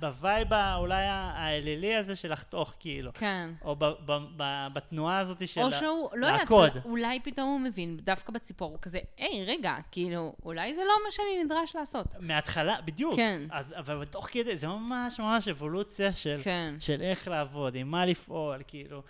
[0.00, 3.10] ב vibe אולי האלילי הזה של לחתוך כאילו.
[3.14, 3.50] כן.
[3.64, 6.70] או ב, ב, ב, בתנועה הזאת של או שהוא, לא יודעת, הקוד.
[6.84, 11.10] אולי פתאום הוא מבין, דווקא בציפור, הוא כזה, היי, רגע, כאילו, אולי זה לא מה
[11.10, 12.06] שאני נדרש לעשות.
[12.20, 13.16] מההתחלה, בדיוק.
[13.16, 13.42] כן.
[13.50, 16.74] אז, אבל בתוך כדי, זה ממש ממש אבולוציה של, כן.
[16.80, 19.02] של איך לעבוד, עם מה לפעול, כאילו.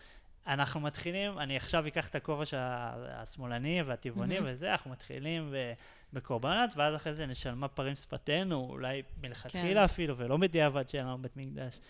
[0.47, 2.57] אנחנו מתחילים, אני עכשיו אקח את הכובע של
[3.11, 4.47] השמאלני והטבעוני מהמם.
[4.53, 5.73] וזה, אנחנו מתחילים ב-
[6.13, 9.85] בקורבנות, ואז אחרי זה נשלמה פרים שפתנו, אולי מלכתחילה כן.
[9.85, 11.81] אפילו, ולא בדיעבד שאין לנו בית מקדש.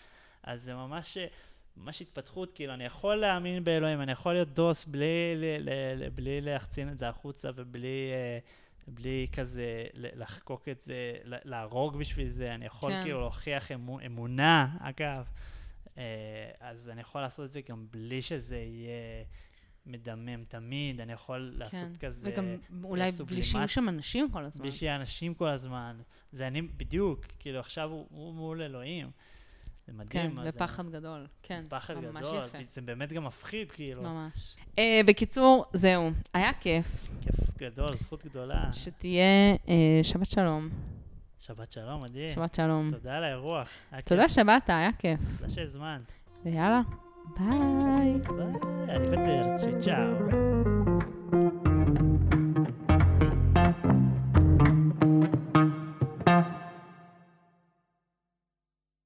[0.43, 1.17] אז זה ממש,
[1.77, 6.09] ממש התפתחות, כאילו, אני יכול להאמין באלוהים, אני יכול להיות דוס בלי, ל- ל- ל-
[6.09, 8.11] בלי להחצין את זה החוצה ובלי...
[8.13, 8.39] אה,
[8.89, 13.01] בלי כזה לחקוק את זה, להרוג בשביל זה, אני יכול כן.
[13.03, 15.27] כאילו להוכיח אמו, אמונה, אגב.
[15.97, 16.03] אה,
[16.59, 19.23] אז אני יכול לעשות את זה גם בלי שזה יהיה
[19.85, 22.07] מדמם תמיד, אני יכול לעשות כן.
[22.07, 22.29] כזה...
[22.33, 22.45] וגם
[22.83, 23.43] אולי בלי.
[23.43, 24.63] שיהיו שם אנשים כל הזמן.
[24.63, 25.97] בלי שיהיה אנשים כל הזמן.
[26.31, 29.11] זה אני, בדיוק, כאילו עכשיו הוא, הוא מול אלוהים.
[29.87, 30.39] זה כן, מדהים.
[30.39, 31.27] אז בפחד גדול.
[31.43, 32.57] כן, אני- פחד ממש גדול, יפה.
[32.69, 34.01] זה באמת גם מפחיד, כאילו.
[34.03, 34.55] ממש.
[34.79, 36.11] אה, בקיצור, זהו.
[36.33, 37.09] היה כיף.
[37.21, 38.73] כיף גדול, זכות גדולה.
[38.73, 40.69] שתהיה אה, שבת שלום.
[41.39, 42.29] שבת שלום, מדהים.
[42.29, 42.91] שבת שלום.
[42.91, 43.69] תודה על האירוח.
[44.05, 45.19] תודה שבאת, היה כיף.
[45.37, 46.11] תודה שהזמנת.
[46.45, 46.81] ויאללה,
[47.39, 47.49] ביי.
[48.37, 48.53] ביי,
[48.95, 50.76] arrivederci, ciao.